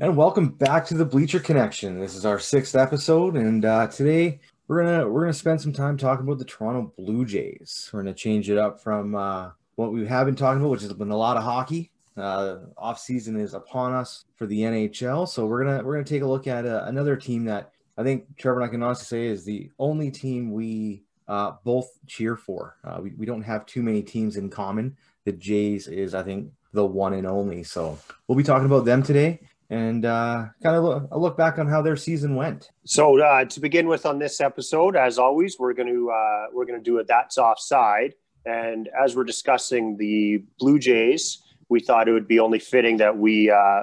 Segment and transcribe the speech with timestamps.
[0.00, 2.00] And welcome back to the Bleacher Connection.
[2.00, 5.96] This is our sixth episode, and uh, today we're gonna we're gonna spend some time
[5.96, 7.90] talking about the Toronto Blue Jays.
[7.92, 10.92] We're gonna change it up from uh, what we have been talking about, which has
[10.94, 11.92] been a lot of hockey.
[12.16, 16.22] Uh, off season is upon us for the NHL, so we're gonna we're gonna take
[16.22, 19.26] a look at uh, another team that I think Trevor and I can honestly say
[19.26, 22.78] is the only team we uh, both cheer for.
[22.82, 24.96] Uh, we, we don't have too many teams in common.
[25.24, 27.62] The Jays is, I think, the one and only.
[27.62, 29.38] So we'll be talking about them today
[29.70, 32.70] and uh, kind of look, look back on how their season went.
[32.84, 36.66] So uh, to begin with on this episode, as always, we're going to uh, we're
[36.66, 38.14] going to do a that's offside.
[38.46, 43.16] And as we're discussing the Blue Jays, we thought it would be only fitting that
[43.16, 43.82] we uh,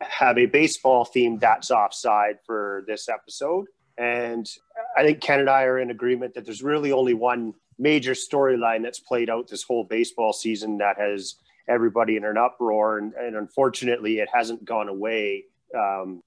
[0.00, 3.66] have a baseball themed that's offside for this episode.
[3.96, 4.48] And
[4.96, 8.82] I think Ken and I are in agreement that there's really only one major storyline
[8.82, 11.36] that's played out this whole baseball season that has
[11.68, 15.44] everybody in an uproar, and, and unfortunately, it hasn't gone away.
[15.76, 16.22] Um,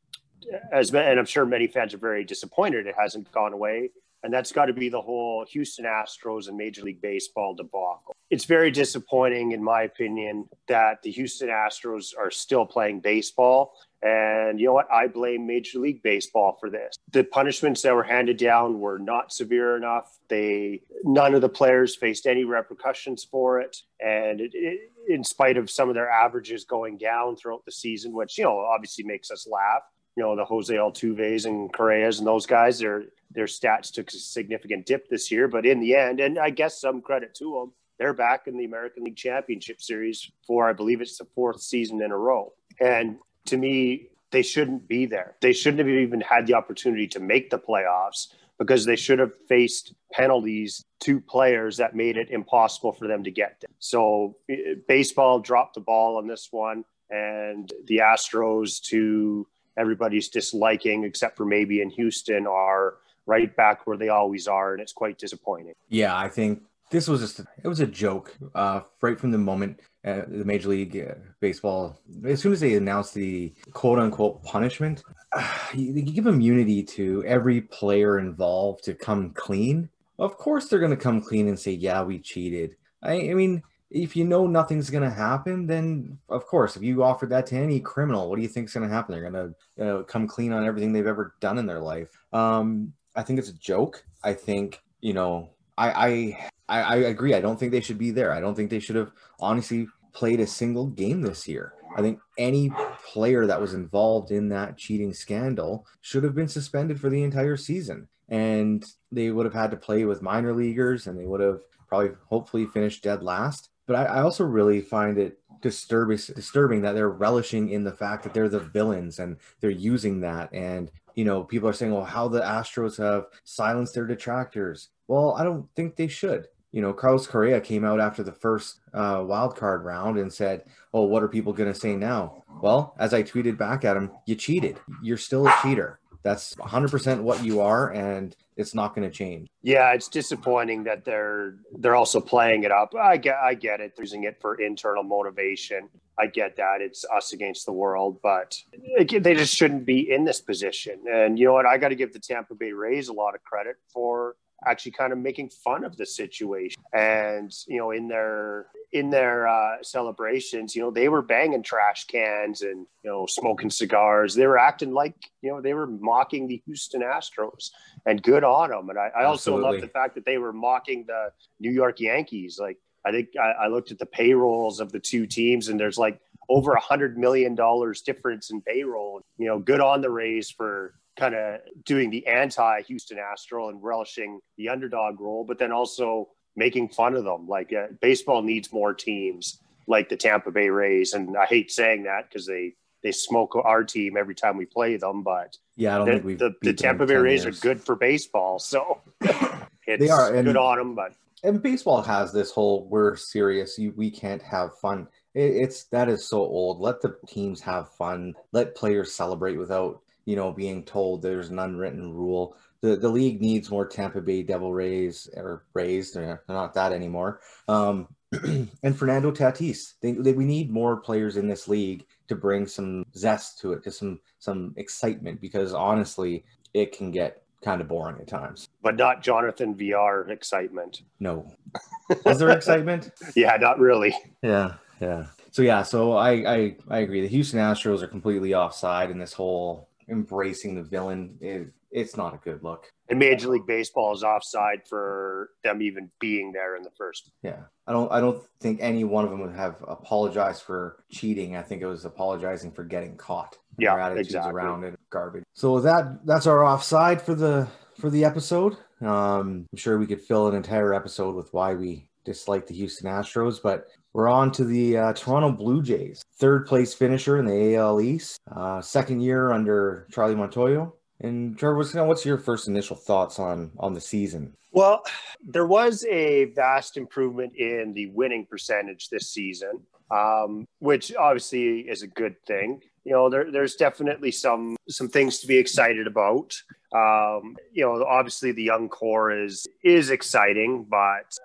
[0.71, 3.89] as and I'm sure many fans are very disappointed it hasn't gone away,
[4.23, 8.15] and that's got to be the whole Houston Astros and Major League Baseball debacle.
[8.29, 14.59] It's very disappointing, in my opinion, that the Houston Astros are still playing baseball and
[14.59, 14.91] you know what?
[14.91, 16.95] I blame Major League Baseball for this.
[17.11, 20.17] The punishments that were handed down were not severe enough.
[20.29, 25.57] They none of the players faced any repercussions for it, and it, it, in spite
[25.57, 29.31] of some of their averages going down throughout the season, which you know obviously makes
[29.31, 29.81] us laugh.
[30.15, 34.11] You know the Jose Altuves and Correas and those guys, their their stats took a
[34.11, 37.73] significant dip this year, but in the end, and I guess some credit to them,
[37.99, 42.01] they're back in the American League Championship Series for I believe it's the fourth season
[42.01, 42.53] in a row.
[42.79, 43.17] And
[43.49, 45.35] to me, they shouldn't be there.
[45.41, 49.31] They shouldn't have even had the opportunity to make the playoffs because they should have
[49.47, 53.69] faced penalties to players that made it impossible for them to get there.
[53.79, 61.05] So eh, baseball dropped the ball on this one, and the Astros, to everybody's disliking,
[61.05, 62.95] except for maybe in Houston, are
[63.25, 65.73] right back where they always are, and it's quite disappointing.
[65.87, 66.61] Yeah, I think
[66.91, 70.69] this was just it was a joke uh, right from the moment uh, the major
[70.69, 71.99] league uh, baseball.
[72.25, 77.23] As soon as they announced the quote unquote punishment uh, you, you, give immunity to
[77.25, 79.89] every player involved to come clean.
[80.17, 82.75] Of course they're going to come clean and say yeah we cheated.
[83.03, 83.61] I, I mean
[83.91, 87.55] if you know nothing's going to happen then of course if you offered that to
[87.55, 89.13] any criminal what do you think is going to happen?
[89.13, 92.09] They're going to come clean on everything they've ever done in their life.
[92.31, 94.05] Um, i think it's a joke.
[94.23, 97.33] I think you know I, I I, I agree.
[97.33, 98.31] I don't think they should be there.
[98.31, 101.73] I don't think they should have honestly played a single game this year.
[101.97, 102.71] I think any
[103.03, 107.57] player that was involved in that cheating scandal should have been suspended for the entire
[107.57, 108.07] season.
[108.29, 112.11] And they would have had to play with minor leaguers and they would have probably
[112.27, 113.69] hopefully finished dead last.
[113.87, 118.23] But I, I also really find it disturbing disturbing that they're relishing in the fact
[118.23, 120.53] that they're the villains and they're using that.
[120.53, 124.89] And, you know, people are saying, well, how the Astros have silenced their detractors.
[125.07, 128.79] Well, I don't think they should you know, Carlos Correa came out after the first
[128.93, 132.95] uh, wild card round and said, "Oh, what are people going to say now?" Well,
[132.99, 134.79] as I tweeted back at him, "You cheated.
[135.01, 135.99] You're still a cheater.
[136.21, 141.05] That's 100% what you are, and it's not going to change." Yeah, it's disappointing that
[141.05, 142.93] they're they're also playing it up.
[142.95, 145.89] I get I get it, using it for internal motivation.
[146.19, 148.61] I get that it's us against the world, but
[148.97, 150.99] they just shouldn't be in this position.
[151.09, 151.65] And you know what?
[151.65, 155.13] I got to give the Tampa Bay Rays a lot of credit for actually kind
[155.13, 156.81] of making fun of the situation.
[156.93, 162.05] And you know in their in their uh, celebrations you know they were banging trash
[162.05, 164.35] cans and you know smoking cigars.
[164.35, 167.69] They were acting like you know they were mocking the houston astros
[168.05, 171.05] and good on them and i, I also love the fact that they were mocking
[171.07, 172.57] the new york yankees.
[172.59, 175.97] Like i think I, I looked at the payrolls of the two teams and there's
[175.97, 176.19] like
[176.49, 179.21] over a hundred million dollars difference in payroll.
[179.37, 183.83] You know good on the rays for kind of doing the anti Houston Astro and
[183.83, 187.47] relishing the underdog role, but then also making fun of them.
[187.47, 192.03] Like uh, baseball needs more teams like the Tampa Bay Rays, and I hate saying
[192.03, 192.73] that because they
[193.03, 195.23] they smoke our team every time we play them.
[195.23, 197.57] But yeah, I don't the, think we the, the Tampa Bay Rays years.
[197.57, 200.95] are good for baseball, so it's they are and, good on them.
[200.95, 201.13] But
[201.43, 205.07] and baseball has this whole we're serious, you, we can't have fun.
[205.33, 206.79] It, it's that is so old.
[206.79, 208.33] Let the teams have fun.
[208.51, 212.55] Let players celebrate without you know, being told there's an unwritten rule.
[212.81, 216.11] The the league needs more Tampa Bay Devil Rays or Rays.
[216.11, 217.39] They're not that anymore.
[217.67, 218.07] Um,
[218.83, 219.93] and Fernando Tatis.
[220.03, 223.83] They, they, we need more players in this league to bring some zest to it,
[223.85, 225.41] to some some excitement.
[225.41, 228.69] Because honestly, it can get kind of boring at times.
[228.83, 231.01] But not Jonathan Villar excitement.
[231.19, 231.51] No.
[232.23, 233.09] Was there excitement?
[233.35, 234.15] yeah, not really.
[234.43, 235.25] Yeah, yeah.
[235.49, 237.21] So yeah, so I, I I agree.
[237.21, 241.37] The Houston Astros are completely offside in this whole embracing the villain.
[241.41, 242.85] It, it's not a good look.
[243.09, 247.31] And Major League Baseball is offside for them even being there in the first.
[247.41, 248.11] Yeah, I don't.
[248.11, 251.55] I don't think any one of them would have apologized for cheating.
[251.55, 253.57] I think it was apologizing for getting caught.
[253.79, 254.51] Yeah, Their attitudes exactly.
[254.53, 255.43] around it, garbage.
[255.53, 257.67] So that that's our offside for the
[257.97, 258.77] for the episode.
[259.01, 263.09] Um, I'm sure we could fill an entire episode with why we dislike the Houston
[263.09, 267.75] Astros, but we're on to the uh, Toronto Blue Jays, third place finisher in the
[267.75, 270.93] AL East, uh, second year under Charlie Montoyo.
[271.21, 274.53] And Trevor, what's, what's your first initial thoughts on on the season?
[274.71, 275.03] Well,
[275.45, 282.03] there was a vast improvement in the winning percentage this season, um, which obviously is
[282.03, 282.79] a good thing.
[283.05, 286.61] You know, there, there's definitely some some things to be excited about.
[286.91, 291.37] Um, you know, obviously the young core is is exciting, but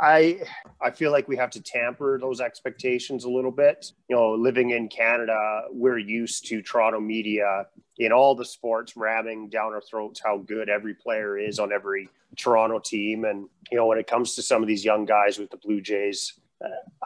[0.00, 0.42] I
[0.80, 3.92] I feel like we have to tamper those expectations a little bit.
[4.08, 7.66] You know, living in Canada, we're used to Toronto media
[8.00, 12.08] in all the sports ramming down our throats how good every player is on every
[12.36, 13.24] Toronto team.
[13.24, 15.82] And, you know, when it comes to some of these young guys with the Blue
[15.82, 16.39] Jays,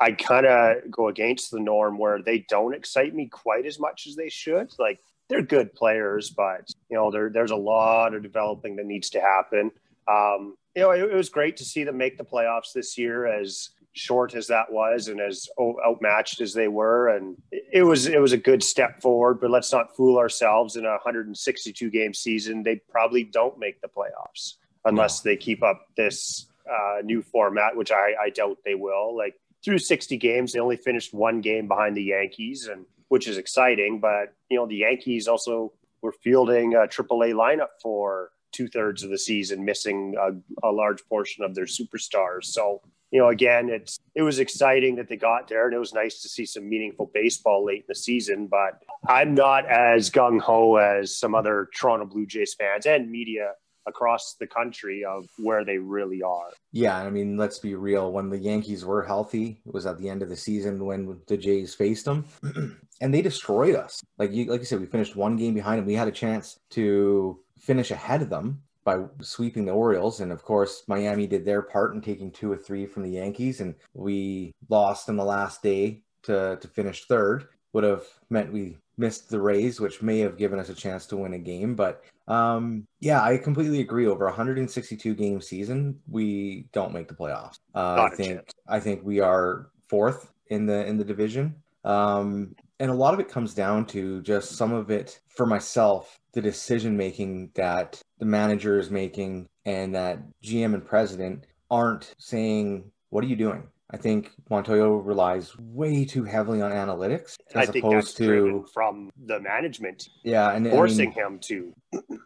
[0.01, 4.06] I kind of go against the norm where they don't excite me quite as much
[4.06, 4.73] as they should.
[4.79, 9.11] Like, they're good players, but, you know, there, there's a lot of developing that needs
[9.11, 9.71] to happen.
[10.09, 13.27] Um, you know, it, it was great to see them make the playoffs this year
[13.27, 15.49] as short as that was and as
[15.87, 19.73] outmatched as they were and it was it was a good step forward but let's
[19.73, 24.55] not fool ourselves in a 162 game season they probably don't make the playoffs
[24.85, 25.31] unless no.
[25.31, 29.79] they keep up this uh, new format which I, I doubt they will like through
[29.79, 34.35] 60 games they only finished one game behind the yankees and which is exciting but
[34.51, 35.73] you know the yankees also
[36.03, 41.45] were fielding a aaa lineup for two-thirds of the season missing a, a large portion
[41.45, 42.81] of their superstars so
[43.15, 46.21] you know, again, it's it was exciting that they got there, and it was nice
[46.23, 48.49] to see some meaningful baseball late in the season.
[48.49, 53.53] But I'm not as gung ho as some other Toronto Blue Jays fans and media
[53.87, 56.51] across the country of where they really are.
[56.73, 58.13] Yeah, I mean, let's be real.
[58.13, 61.37] When the Yankees were healthy, it was at the end of the season when the
[61.37, 62.27] Jays faced them,
[63.01, 64.03] and they destroyed us.
[64.19, 65.87] Like you, like you said, we finished one game behind them.
[65.87, 70.21] We had a chance to finish ahead of them by sweeping the Orioles.
[70.21, 73.61] And of course, Miami did their part in taking two or three from the Yankees,
[73.61, 77.49] and we lost in the last day to, to finish third.
[77.73, 81.17] Would have meant we missed the Rays, which may have given us a chance to
[81.17, 81.75] win a game.
[81.75, 84.06] But um, yeah, I completely agree.
[84.06, 87.59] Over 162 game season, we don't make the playoffs.
[87.75, 88.53] Uh, I think chance.
[88.69, 91.56] I think we are fourth in the in the division.
[91.85, 96.19] Um, and a lot of it comes down to just some of it for myself
[96.32, 102.91] the decision making that the manager is making and that gm and president aren't saying
[103.11, 103.62] what are you doing
[103.94, 110.08] i think Montoyo relies way too heavily on analytics as opposed to from the management
[110.23, 111.75] yeah and forcing I mean, him to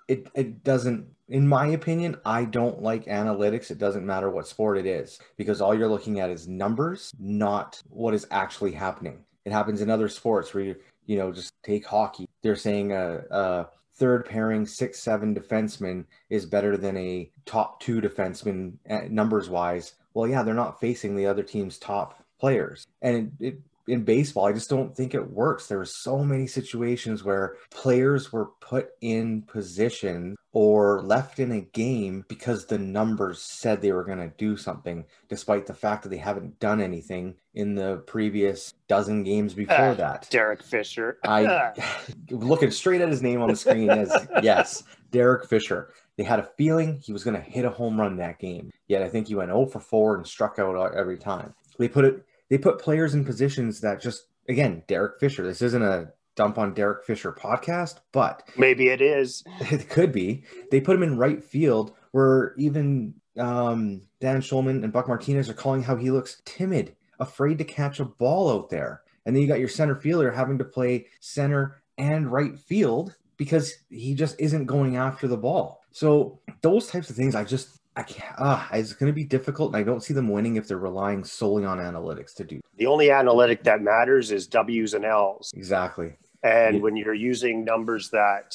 [0.09, 4.79] it, it doesn't in my opinion i don't like analytics it doesn't matter what sport
[4.79, 9.53] it is because all you're looking at is numbers not what is actually happening it
[9.53, 10.77] happens in other sports where you
[11.07, 12.29] you know just take hockey.
[12.43, 13.67] They're saying a, a
[13.97, 19.95] third pairing six seven defenseman is better than a top two defenseman eh, numbers wise.
[20.15, 24.47] Well, yeah, they're not facing the other team's top players, and it, it in baseball,
[24.47, 25.67] I just don't think it works.
[25.67, 31.61] There were so many situations where players were put in position or left in a
[31.61, 36.11] game because the numbers said they were going to do something, despite the fact that
[36.11, 40.29] they haven't done anything in the previous dozen games before uh, that.
[40.31, 41.19] Derek Fisher.
[41.25, 41.73] I
[42.31, 44.13] looking straight at his name on the screen as
[44.43, 45.93] yes, Derek Fisher.
[46.19, 48.73] They had a feeling he was going to hit a home run that game.
[48.89, 51.55] Yet I think he went 0 for 4 and struck out every time.
[51.79, 55.45] They put it they put players in positions that just again, Derek Fisher.
[55.45, 59.45] This isn't a dump on Derek Fisher podcast, but maybe it is.
[59.71, 60.43] It could be.
[60.71, 65.55] They put him in right field where even um, Dan Shulman and Buck Martinez are
[65.55, 69.03] calling how he looks timid, afraid to catch a ball out there.
[69.25, 73.75] And then you got your center fielder having to play center and right field because
[73.89, 75.78] he just isn't going after the ball.
[75.91, 78.35] So those types of things, I just I can't.
[78.39, 81.25] Uh, it's going to be difficult, and I don't see them winning if they're relying
[81.25, 82.61] solely on analytics to do.
[82.77, 85.51] The only analytic that matters is W's and L's.
[85.55, 86.15] Exactly.
[86.45, 86.83] And yeah.
[86.83, 88.55] when you're using numbers that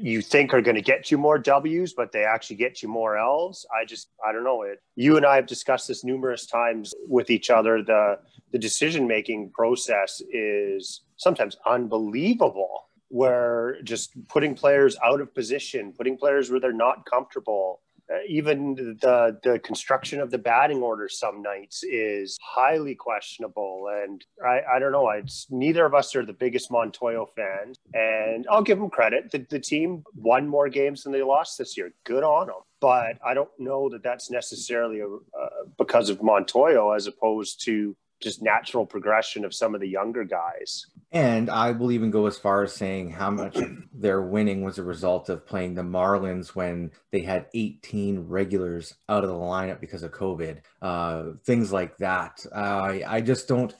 [0.00, 3.18] you think are going to get you more W's, but they actually get you more
[3.18, 4.80] L's, I just I don't know it.
[4.96, 7.82] You and I have discussed this numerous times with each other.
[7.82, 8.18] The
[8.52, 12.88] the decision making process is sometimes unbelievable.
[13.20, 17.80] Where just putting players out of position, putting players where they're not comfortable,
[18.12, 23.76] uh, even the the construction of the batting order some nights is highly questionable.
[24.02, 25.08] And I, I don't know.
[25.10, 29.30] It's neither of us are the biggest Montoyo fans, and I'll give them credit.
[29.30, 31.92] The, the team won more games than they lost this year.
[32.04, 32.62] Good on them.
[32.80, 37.96] But I don't know that that's necessarily a, uh, because of Montoyo as opposed to
[38.20, 40.86] just natural progression of some of the younger guys.
[41.14, 43.56] And I will even go as far as saying how much
[43.92, 49.22] their winning was a result of playing the Marlins when they had 18 regulars out
[49.22, 50.58] of the lineup because of COVID.
[50.82, 52.44] Uh, things like that.
[52.54, 53.74] I, I just don't.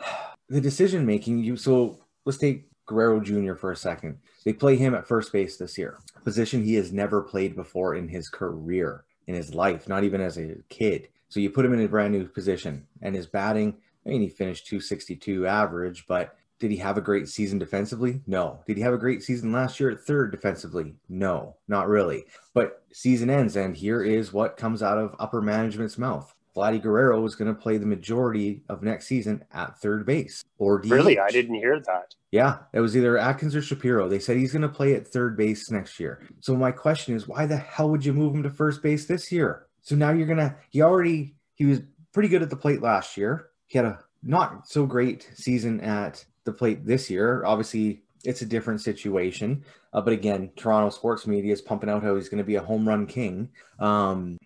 [0.50, 3.52] The decision making, you so let's take Guerrero Jr.
[3.52, 4.16] for a second.
[4.46, 7.94] They play him at first base this year, a position he has never played before
[7.94, 11.08] in his career, in his life, not even as a kid.
[11.28, 13.76] So you put him in a brand new position, and his batting.
[14.06, 18.20] I mean, he finished 262 average, but did he have a great season defensively?
[18.26, 18.60] No.
[18.66, 20.94] Did he have a great season last year at third defensively?
[21.08, 22.24] No, not really.
[22.54, 26.34] But season ends, and here is what comes out of upper management's mouth.
[26.56, 30.80] Vladdy Guerrero is going to play the majority of next season at third base or
[30.80, 30.90] DH.
[30.90, 32.16] Really, I didn't hear that.
[32.32, 34.08] Yeah, it was either Atkins or Shapiro.
[34.08, 36.26] They said he's going to play at third base next year.
[36.40, 39.30] So my question is, why the hell would you move him to first base this
[39.30, 39.66] year?
[39.82, 40.56] So now you're going to.
[40.70, 41.80] He already he was
[42.12, 43.50] pretty good at the plate last year.
[43.66, 47.44] He had a not so great season at the plate this year.
[47.44, 49.64] Obviously, it's a different situation.
[49.92, 52.62] Uh, but again, Toronto sports media is pumping out how he's going to be a
[52.62, 53.48] home run king.
[53.78, 54.38] Um,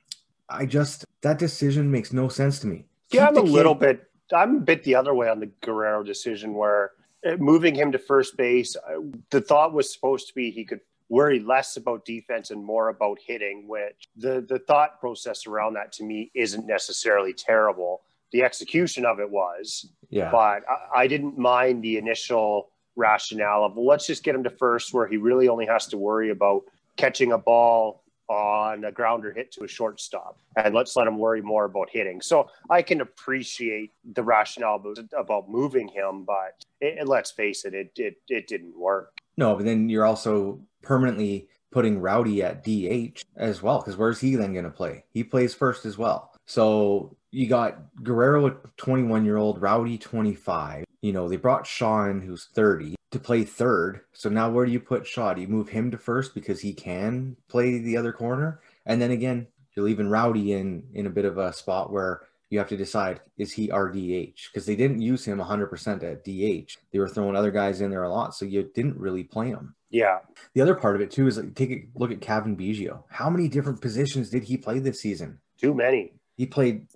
[0.49, 2.85] I just that decision makes no sense to me.
[3.11, 4.09] Yeah, I'm a little bit.
[4.35, 6.93] I'm a bit the other way on the Guerrero decision, where
[7.27, 10.81] uh, moving him to first base, uh, the thought was supposed to be he could
[11.09, 13.67] worry less about defense and more about hitting.
[13.67, 18.03] Which the the thought process around that to me isn't necessarily terrible.
[18.33, 20.31] The execution of it was, Yeah.
[20.31, 24.51] but I, I didn't mind the initial rationale of well, let's just get him to
[24.51, 26.63] first, where he really only has to worry about
[26.97, 31.43] catching a ball on a grounder hit to a shortstop, and let's let him worry
[31.43, 32.21] more about hitting.
[32.21, 37.65] So I can appreciate the rationale about, about moving him, but it, it- let's face
[37.65, 39.19] it, it, it it didn't work.
[39.37, 44.37] No, but then you're also permanently putting Rowdy at DH as well, because where's he
[44.37, 45.05] then going to play?
[45.11, 46.33] He plays first as well.
[46.47, 50.85] So you got Guerrero, a 21 year old, Rowdy, 25.
[51.01, 54.03] You know, they brought Shaw, who's 30, to play third.
[54.13, 55.35] So now where do you put Shaw?
[55.35, 58.61] Do you move him to first because he can play the other corner?
[58.87, 62.59] And then again, you're leaving Rowdy in in a bit of a spot where you
[62.59, 66.77] have to decide is he RDH because they didn't use him 100% at DH.
[66.93, 69.75] They were throwing other guys in there a lot, so you didn't really play him.
[69.89, 70.19] Yeah,
[70.55, 73.05] The other part of it too is like, take a look at Cavan Biggio.
[73.09, 75.39] How many different positions did he play this season?
[75.63, 76.13] too many.
[76.43, 76.89] He played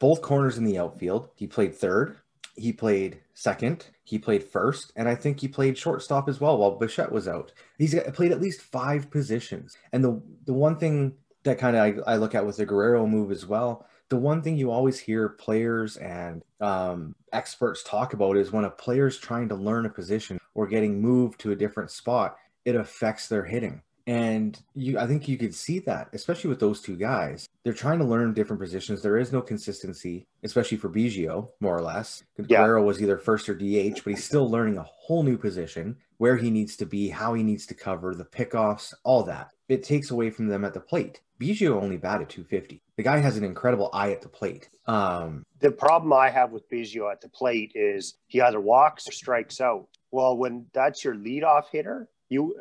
[0.00, 1.28] both corners in the outfield.
[1.34, 2.16] He played third.
[2.56, 3.84] He played second.
[4.02, 7.52] He played first, and I think he played shortstop as well while Bichette was out.
[7.76, 9.76] He's got- played at least five positions.
[9.92, 13.06] And the the one thing that kind of I, I look at with the Guerrero
[13.06, 13.86] move as well.
[14.08, 18.70] The one thing you always hear players and um, experts talk about is when a
[18.70, 23.28] player's trying to learn a position or getting moved to a different spot, it affects
[23.28, 23.82] their hitting.
[24.08, 27.46] And you, I think you could see that, especially with those two guys.
[27.62, 29.02] They're trying to learn different positions.
[29.02, 32.24] There is no consistency, especially for Biggio, more or less.
[32.38, 32.62] Yeah.
[32.62, 36.38] Guerrero was either first or DH, but he's still learning a whole new position, where
[36.38, 39.50] he needs to be, how he needs to cover, the pickoffs, all that.
[39.68, 41.20] It takes away from them at the plate.
[41.38, 42.80] Biggio only batted 250.
[42.96, 44.70] The guy has an incredible eye at the plate.
[44.86, 49.12] Um, The problem I have with Biggio at the plate is he either walks or
[49.12, 49.86] strikes out.
[50.10, 52.54] Well, when that's your leadoff hitter, you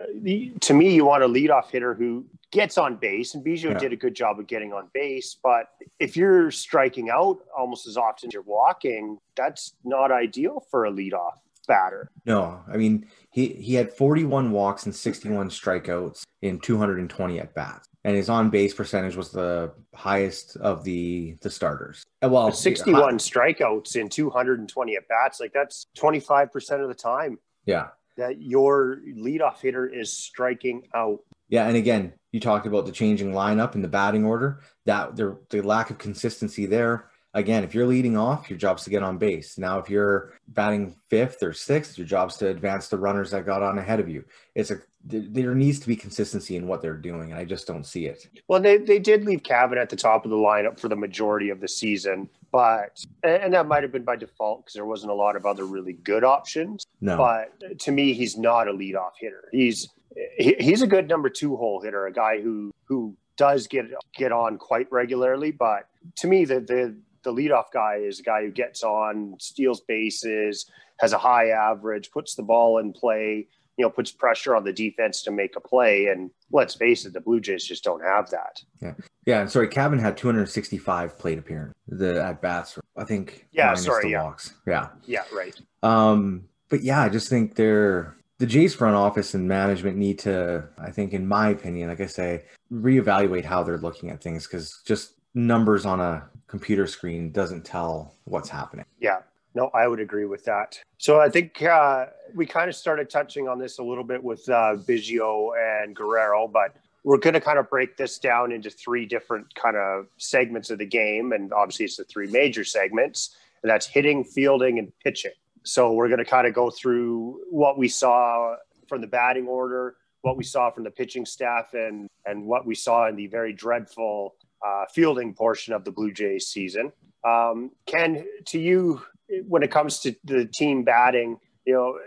[0.62, 3.78] to me you want a leadoff hitter who gets on base, and Biggio Yeah.
[3.78, 5.36] did a good job of getting on base.
[5.42, 5.70] But
[6.00, 10.92] if you're striking out almost as often as you're walking, that's not ideal for a
[10.92, 11.34] leadoff
[11.68, 12.10] batter.
[12.26, 17.90] No, I mean he he had 41 walks and 61 strikeouts in 220 at bats,
[18.06, 22.06] and his on base percentage was the highest of the the starters.
[22.24, 27.88] Uh, Well, 61 strikeouts in 220 at bats, like that's 25% of the time Yeah,
[28.18, 31.20] that your leadoff hitter is striking out.
[31.50, 34.60] yeah, and again, you talked about the changing lineup and the batting order.
[34.86, 37.10] That the the lack of consistency there.
[37.38, 39.60] Again, if you're leading off, your job's to get on base.
[39.60, 43.62] Now, if you're batting fifth or sixth, your job's to advance the runners that got
[43.62, 44.26] on ahead of you.
[44.56, 44.80] It's a
[45.10, 48.28] there needs to be consistency in what they're doing, and I just don't see it.
[48.48, 51.50] Well, they, they did leave Cavan at the top of the lineup for the majority
[51.50, 55.16] of the season, but and that might have been by default because there wasn't a
[55.16, 56.88] lot of other really good options.
[57.02, 59.48] No, But to me, he's not a leadoff hitter.
[59.52, 59.90] He's
[60.38, 64.32] he, he's a good number two hole hitter, a guy who who does get get
[64.32, 65.52] on quite regularly.
[65.52, 66.96] But to me, the the
[67.28, 72.10] the leadoff guy is a guy who gets on, steals bases, has a high average,
[72.12, 75.60] puts the ball in play, you know, puts pressure on the defense to make a
[75.60, 76.06] play.
[76.06, 78.64] And let's face it, the Blue Jays just don't have that.
[78.82, 78.94] Yeah.
[79.26, 79.42] Yeah.
[79.42, 81.74] And sorry, Cavan had 265 plate appearance.
[81.90, 83.46] The at bats, I think.
[83.52, 83.74] Yeah.
[83.74, 84.12] Sorry.
[84.12, 84.24] Yeah.
[84.24, 84.54] Walks.
[84.66, 84.88] Yeah.
[85.06, 85.24] Yeah.
[85.36, 85.60] Right.
[85.84, 90.64] Um, but yeah, I just think they're the Jays front office and management need to,
[90.80, 94.82] I think, in my opinion, like I say, reevaluate how they're looking at things because
[94.86, 98.86] just numbers on a computer screen doesn't tell what's happening.
[99.00, 99.20] Yeah.
[99.56, 100.80] No, I would agree with that.
[100.98, 104.48] So I think uh, we kind of started touching on this a little bit with
[104.50, 109.06] uh, Biggio and Guerrero, but we're going to kind of break this down into three
[109.06, 111.32] different kind of segments of the game.
[111.32, 115.32] And obviously, it's the three major segments, and that's hitting, fielding, and pitching.
[115.64, 118.56] So we're going to kind of go through what we saw
[118.88, 122.76] from the batting order, what we saw from the pitching staff, and and what we
[122.76, 124.36] saw in the very dreadful
[124.66, 126.92] uh, fielding portion of the Blue Jays season.
[127.24, 129.02] Um, Ken, to you,
[129.48, 132.00] when it comes to the team batting, you know,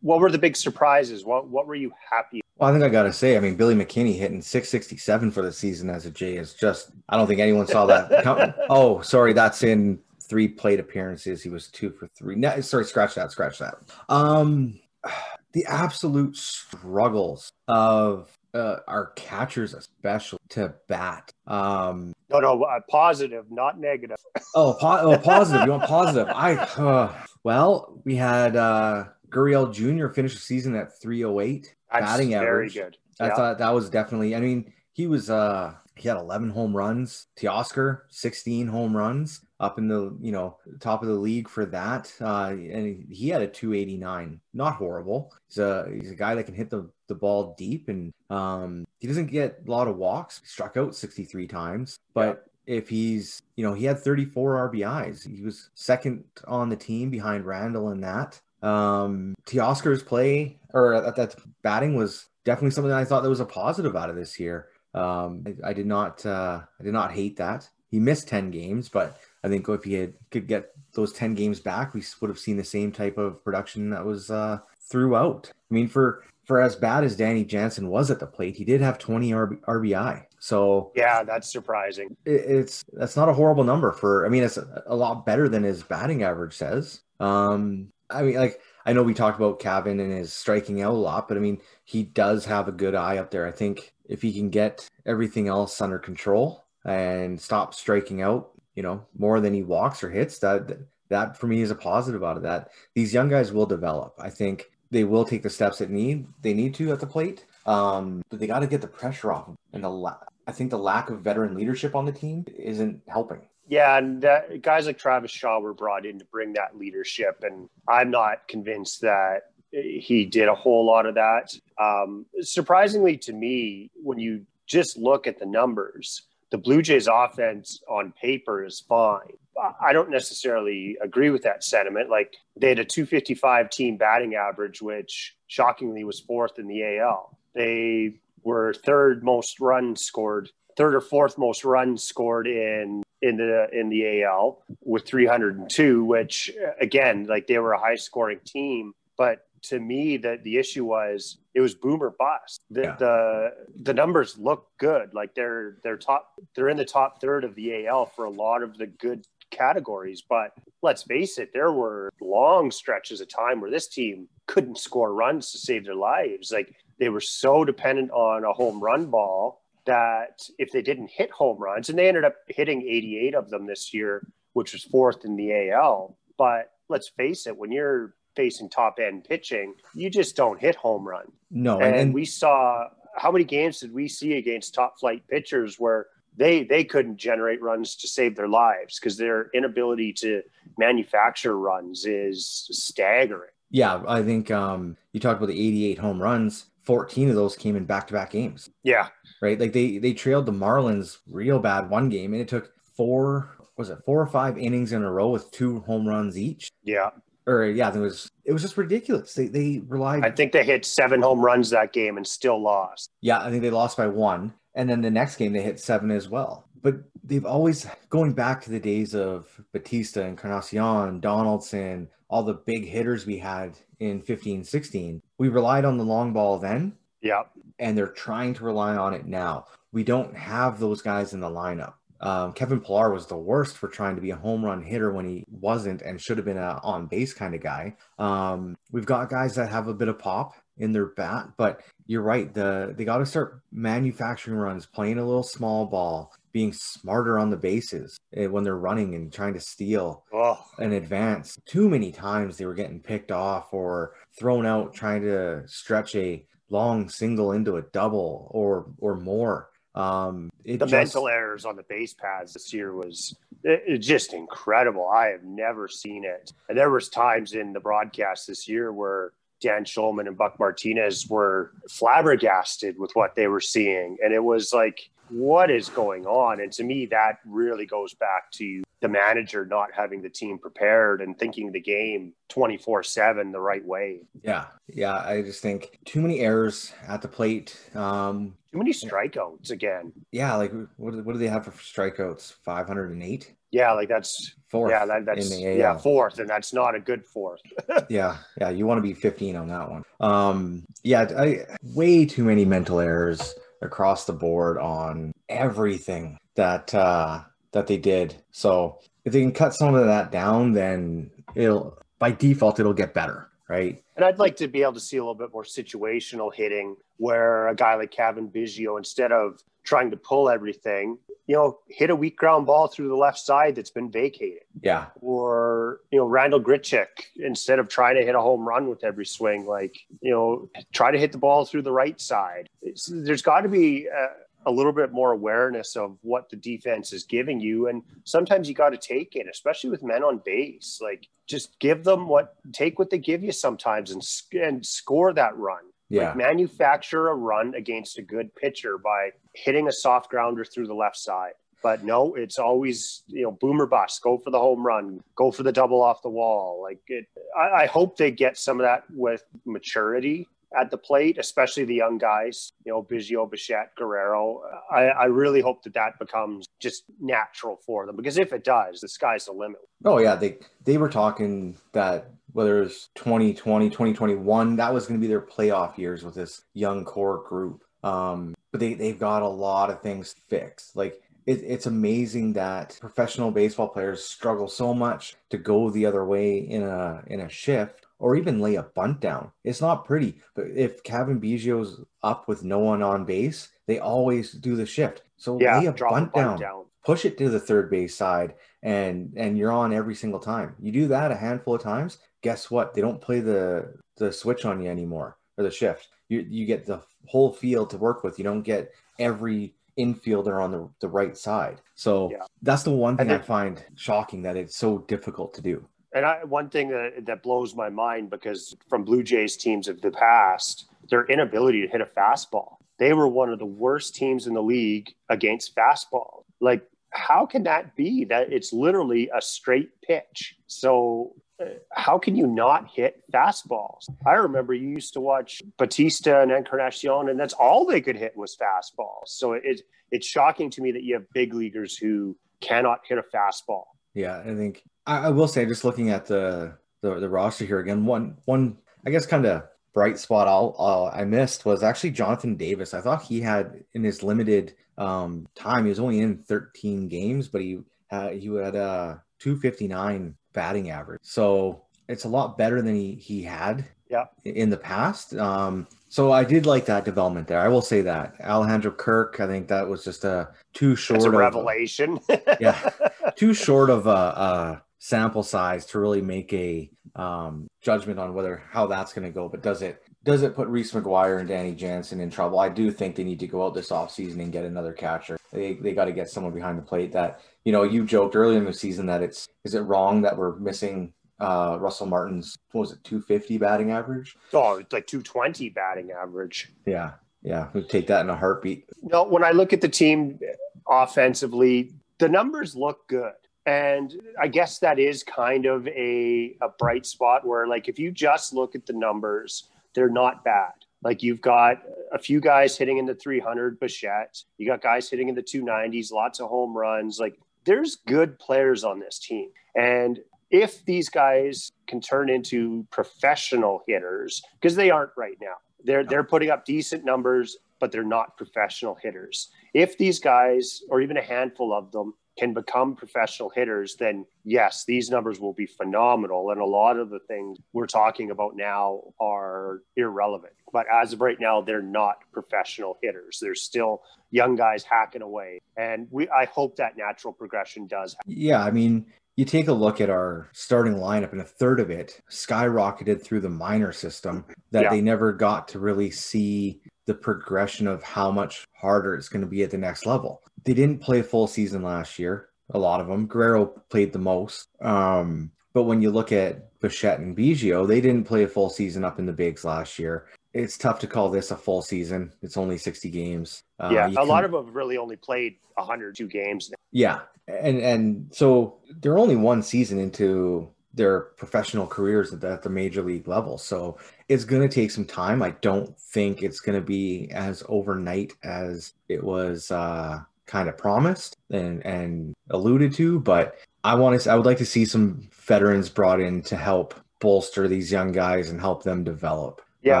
[0.00, 1.24] what were the big surprises?
[1.24, 2.40] What what were you happy?
[2.58, 5.52] Well, I think I got to say, I mean, Billy McKinney hitting 667 for the
[5.52, 8.56] season as a Jay is just, I don't think anyone saw that.
[8.70, 11.42] oh, sorry, that's in three plate appearances.
[11.42, 12.36] He was two for three.
[12.36, 13.74] No, sorry, scratch that, scratch that.
[14.08, 14.78] Um,
[15.52, 21.32] the absolute struggles of uh, our catchers, especially to bat.
[21.46, 24.16] Um, no, no, uh, positive, not negative.
[24.54, 25.66] oh, po- oh, positive.
[25.66, 26.28] You want positive?
[26.28, 30.08] I uh, well, we had uh, Gurriel Jr.
[30.08, 32.74] finish the season at 308 That's batting average.
[32.74, 32.96] Very good.
[33.20, 33.34] I yeah.
[33.34, 34.34] thought that was definitely.
[34.34, 37.26] I mean, he was uh he had 11 home runs.
[37.36, 42.12] Teoscar 16 home runs up in the you know top of the league for that.
[42.20, 44.40] Uh, and he had a 289.
[44.52, 45.32] Not horrible.
[45.48, 49.06] He's a he's a guy that can hit the the ball deep, and um, he
[49.06, 50.40] doesn't get a lot of walks.
[50.40, 52.26] He struck out 63 times, but.
[52.26, 52.50] Yeah.
[52.66, 55.28] If he's, you know, he had 34 RBIs.
[55.28, 58.40] He was second on the team behind Randal in that.
[58.62, 63.44] Um, Teoscar's play or that, that batting was definitely something I thought that was a
[63.44, 64.68] positive out of this year.
[64.94, 67.68] Um, I, I, did not, uh, I did not hate that.
[67.90, 71.60] He missed 10 games, but I think if he had, could get those 10 games
[71.60, 75.52] back, we would have seen the same type of production that was uh, throughout.
[75.70, 78.80] I mean, for for as bad as Danny Jansen was at the plate, he did
[78.80, 80.24] have 20 RB, RBI.
[80.38, 82.16] So yeah, that's surprising.
[82.24, 84.26] It, it's that's not a horrible number for.
[84.26, 87.00] I mean, it's a, a, lot better than his batting average says.
[87.20, 90.96] Um, I mean, like I know we talked about Cavan and his striking out a
[90.96, 93.46] lot, but I mean, he does have a good eye up there.
[93.46, 98.82] I think if he can get everything else under control and stop striking out, you
[98.82, 102.36] know, more than he walks or hits, that that for me is a positive out
[102.36, 102.70] of that.
[102.94, 104.14] These young guys will develop.
[104.18, 107.44] I think they will take the steps that need they need to at the plate.
[107.66, 109.50] Um, but they got to get the pressure off.
[109.72, 113.40] And the la- I think the lack of veteran leadership on the team isn't helping.
[113.66, 117.68] Yeah, and that, guys like Travis Shaw were brought in to bring that leadership, and
[117.88, 121.56] I'm not convinced that he did a whole lot of that.
[121.80, 126.22] Um, surprisingly to me, when you just look at the numbers,
[126.54, 129.36] the Blue Jays offense on paper is fine.
[129.80, 132.10] I don't necessarily agree with that sentiment.
[132.10, 137.36] Like they had a 255 team batting average, which shockingly was fourth in the AL.
[137.56, 143.66] They were third most runs scored, third or fourth most runs scored in in the
[143.72, 149.44] in the AL with 302, which again, like they were a high scoring team, but
[149.68, 152.62] to me that the issue was it was boomer bust.
[152.70, 152.96] The, yeah.
[152.98, 153.50] the
[153.82, 155.14] the numbers look good.
[155.14, 158.62] Like they're they're top they're in the top third of the AL for a lot
[158.62, 160.22] of the good categories.
[160.28, 165.14] But let's face it, there were long stretches of time where this team couldn't score
[165.14, 166.50] runs to save their lives.
[166.52, 171.30] Like they were so dependent on a home run ball that if they didn't hit
[171.30, 175.24] home runs, and they ended up hitting 88 of them this year, which was fourth
[175.24, 176.16] in the AL.
[176.38, 181.06] But let's face it, when you're facing top end pitching, you just don't hit home
[181.06, 181.30] run.
[181.50, 185.78] No, and, and we saw how many games did we see against top flight pitchers
[185.78, 190.42] where they they couldn't generate runs to save their lives because their inability to
[190.78, 193.50] manufacture runs is staggering.
[193.70, 196.66] Yeah, I think um, you talked about the 88 home runs.
[196.82, 198.68] 14 of those came in back-to-back games.
[198.82, 199.08] Yeah.
[199.40, 199.58] Right?
[199.58, 203.90] Like they they trailed the Marlins real bad one game and it took four was
[203.90, 206.70] it four or five innings in a row with two home runs each.
[206.82, 207.10] Yeah
[207.46, 209.34] or yeah, it was it was just ridiculous.
[209.34, 210.24] They they relied.
[210.24, 213.10] I think they hit seven home runs that game and still lost.
[213.20, 216.10] Yeah, I think they lost by one, and then the next game they hit seven
[216.10, 216.68] as well.
[216.82, 222.54] But they've always going back to the days of Bautista and Encarnacion, Donaldson, all the
[222.54, 225.22] big hitters we had in 15, 16.
[225.38, 226.94] We relied on the long ball then.
[227.22, 227.44] Yeah.
[227.78, 229.66] And they're trying to rely on it now.
[229.92, 231.94] We don't have those guys in the lineup.
[232.24, 235.26] Um, Kevin Pillar was the worst for trying to be a home run hitter when
[235.26, 237.96] he wasn't and should have been a on base kind of guy.
[238.18, 241.50] Um, we've got guys that have a bit of pop in their bat.
[241.56, 242.52] But you're right.
[242.52, 247.50] The they got to start manufacturing runs, playing a little small ball, being smarter on
[247.50, 251.58] the bases eh, when they're running and trying to steal Oh, an advance.
[251.66, 256.46] Too many times they were getting picked off or thrown out trying to stretch a
[256.70, 259.68] long single into a double or or more.
[259.94, 264.06] Um, it the just- mental errors on the base pads this year was it, it's
[264.06, 265.08] just incredible.
[265.08, 266.52] I have never seen it.
[266.68, 271.26] And there was times in the broadcast this year where Dan Shulman and Buck Martinez
[271.28, 274.18] were flabbergasted with what they were seeing.
[274.22, 276.60] And it was like, what is going on?
[276.60, 281.20] And to me, that really goes back to the manager not having the team prepared
[281.20, 284.20] and thinking the game 24 7 the right way.
[284.42, 285.16] Yeah, yeah.
[285.16, 287.76] I just think too many errors at the plate.
[287.96, 290.12] Um, Too many strikeouts again.
[290.30, 292.52] yeah, like what, do- what do they have for strikeouts?
[292.64, 293.52] Five hundred and eight.
[293.72, 294.92] Yeah, like that's Fourth.
[294.92, 297.60] yeah, that, that's in the yeah, fourth, and that's not a good fourth.
[298.08, 298.70] yeah, yeah.
[298.70, 300.04] You want to be fifteen on that one.
[300.20, 303.52] Um, yeah, I way too many mental errors
[303.84, 307.42] across the board on everything that uh,
[307.72, 308.34] that they did.
[308.50, 313.14] So if they can cut some of that down, then it'll by default it'll get
[313.14, 314.02] better, right?
[314.16, 317.68] And I'd like to be able to see a little bit more situational hitting where
[317.68, 322.16] a guy like Cavan Biggio, instead of trying to pull everything, you know, hit a
[322.16, 324.62] weak ground ball through the left side that's been vacated.
[324.80, 329.04] Yeah, Or, you know, Randal Grichuk, instead of trying to hit a home run with
[329.04, 332.70] every swing, like, you know, try to hit the ball through the right side.
[332.80, 334.28] It's, there's got to be a,
[334.66, 337.88] a little bit more awareness of what the defense is giving you.
[337.88, 340.98] And sometimes you got to take it, especially with men on base.
[341.02, 344.22] Like, just give them what, take what they give you sometimes and,
[344.62, 345.82] and score that run.
[346.08, 346.28] yeah.
[346.28, 350.94] Like manufacture a run against a good pitcher by hitting a soft grounder through the
[350.94, 351.52] left side.
[351.82, 354.22] But no, it's always you know boomer bust.
[354.22, 355.22] Go for the home run.
[355.36, 356.80] Go for the double off the wall.
[356.82, 357.26] Like it.
[357.54, 361.94] I, I hope they get some of that with maturity at the plate, especially the
[361.94, 362.72] young guys.
[362.84, 364.62] You know, Biggio, Bichette, Guerrero.
[364.90, 369.00] I, I really hope that that becomes just natural for them because if it does,
[369.00, 369.80] the sky's the limit.
[370.04, 375.24] Oh yeah, they they were talking that whether it's 2020, 2021, that was going to
[375.24, 377.82] be their playoff years with this young core group.
[378.04, 380.96] Um, but they they've got a lot of things fixed.
[380.96, 386.24] Like it, it's amazing that professional baseball players struggle so much to go the other
[386.24, 389.52] way in a in a shift or even lay a bunt down.
[389.64, 394.52] It's not pretty, but if Cavan Biggio's up with no one on base, they always
[394.52, 395.20] do the shift.
[395.36, 396.84] So Yeah, lay a bunt, bunt down down.
[397.04, 400.90] push it to the third base side and and you're on every single time you
[400.92, 404.80] do that a handful of times guess what they don't play the the switch on
[404.82, 408.44] you anymore or the shift you you get the whole field to work with you
[408.44, 412.44] don't get every infielder on the, the right side so Yeah.
[412.62, 415.76] that's the one thing And i find shocking that it's so difficult to do
[416.14, 420.00] And I, one thing that, that blows my mind because from Blue Jays teams of
[420.00, 422.76] the past, their inability to hit a fastball.
[422.98, 426.44] They were one of the worst teams in the league against fastball.
[426.60, 428.24] Like, how can that be?
[428.24, 430.56] That it's literally a straight pitch.
[430.68, 434.08] So, uh, how can you not hit fastballs?
[434.26, 438.36] I remember you used to watch Bautista and Encarnacion, and that's all they could hit
[438.36, 439.26] was fastballs.
[439.26, 443.22] So it, it's shocking to me that you have big leaguers who cannot hit a
[443.22, 443.84] fastball.
[444.14, 447.80] Yeah, I think I, I will say just looking at the, the the roster here
[447.80, 452.10] again, one one I guess kind of bright spot I'll, I'll, I missed was actually
[452.10, 452.94] Jonathan Davis.
[452.94, 457.48] I thought he had in his limited um, time, he was only in 13 games,
[457.48, 457.78] but he
[458.10, 461.20] uh, he had a 259 batting average.
[461.22, 464.26] So it's a lot better than he he had Yeah.
[464.44, 465.34] in the past.
[465.34, 467.58] Um, so I did like that development there.
[467.60, 469.40] I will say that Alejandro Kirk.
[469.40, 472.20] I think that was just a too short a of revelation.
[472.60, 472.90] Yeah.
[473.36, 478.62] too short of a, a sample size to really make a um, judgment on whether
[478.70, 479.50] how that's going to go.
[479.50, 482.58] But does it does it put Reese McGuire and Danny Jansen in trouble?
[482.58, 485.36] I do think they need to go out this offseason and get another catcher.
[485.52, 488.56] They they got to get someone behind the plate that you know you joked earlier
[488.56, 492.80] in the season that it's is it wrong that we're missing uh, Russell Martin's what
[492.80, 494.36] was it 250 batting average?
[494.54, 496.72] oh, it's like 220 batting average.
[496.86, 497.12] Yeah.
[497.42, 498.88] Yeah, we take that in a heartbeat.
[499.02, 500.40] No, when I look at the team
[500.88, 503.34] offensively, the numbers look good.
[503.66, 508.10] And I guess that is kind of a, a bright spot where, like, if you
[508.10, 510.72] just look at the numbers, they're not bad.
[511.02, 515.28] Like, you've got a few guys hitting in the 300 Bichette, you got guys hitting
[515.28, 517.18] in the 290s, lots of home runs.
[517.18, 519.48] Like, there's good players on this team.
[519.74, 526.04] And if these guys can turn into professional hitters, because they aren't right now, they're
[526.04, 529.50] they're putting up decent numbers, but they're not professional hitters.
[529.74, 534.84] If these guys, or even a handful of them, can become professional hitters, then yes,
[534.84, 536.50] these numbers will be phenomenal.
[536.50, 540.54] And a lot of the things we're talking about now are irrelevant.
[540.72, 543.38] But as of right now, they're not professional hitters.
[543.40, 545.60] They're still young guys hacking away.
[545.76, 548.14] And we I hope that natural progression does.
[548.14, 548.34] Happen.
[548.36, 551.90] Yeah, I mean, you take a look at our starting lineup, and a third of
[551.90, 554.90] it skyrocketed through the minor system that yeah.
[554.90, 559.50] they never got to really see the progression of how much harder it's going to
[559.50, 560.42] be at the next level.
[560.64, 562.48] They didn't play a full season last year.
[562.70, 563.26] A lot of them.
[563.26, 564.68] Guerrero played the most.
[564.80, 569.04] Um, but when you look at Bichette and Biggio, they didn't play a full season
[569.04, 570.26] up in the bigs last year.
[570.54, 572.32] It's tough to call this a full season.
[572.40, 573.64] It's only 60 games.
[573.80, 574.28] Uh, yeah, a can...
[574.28, 576.70] lot of them really only played 102 games.
[576.92, 582.62] Yeah, and and so they're only one season into their professional careers at the, at
[582.62, 583.58] the major league level.
[583.58, 585.42] So it's going to take some time.
[585.42, 590.78] I don't think it's going to be as overnight as it was uh, kind of
[590.78, 593.18] promised and, and alluded to.
[593.20, 596.94] But I want to, I would like to see some veterans brought in to help
[597.20, 599.62] bolster these young guys and help them develop.
[599.82, 600.00] Yeah.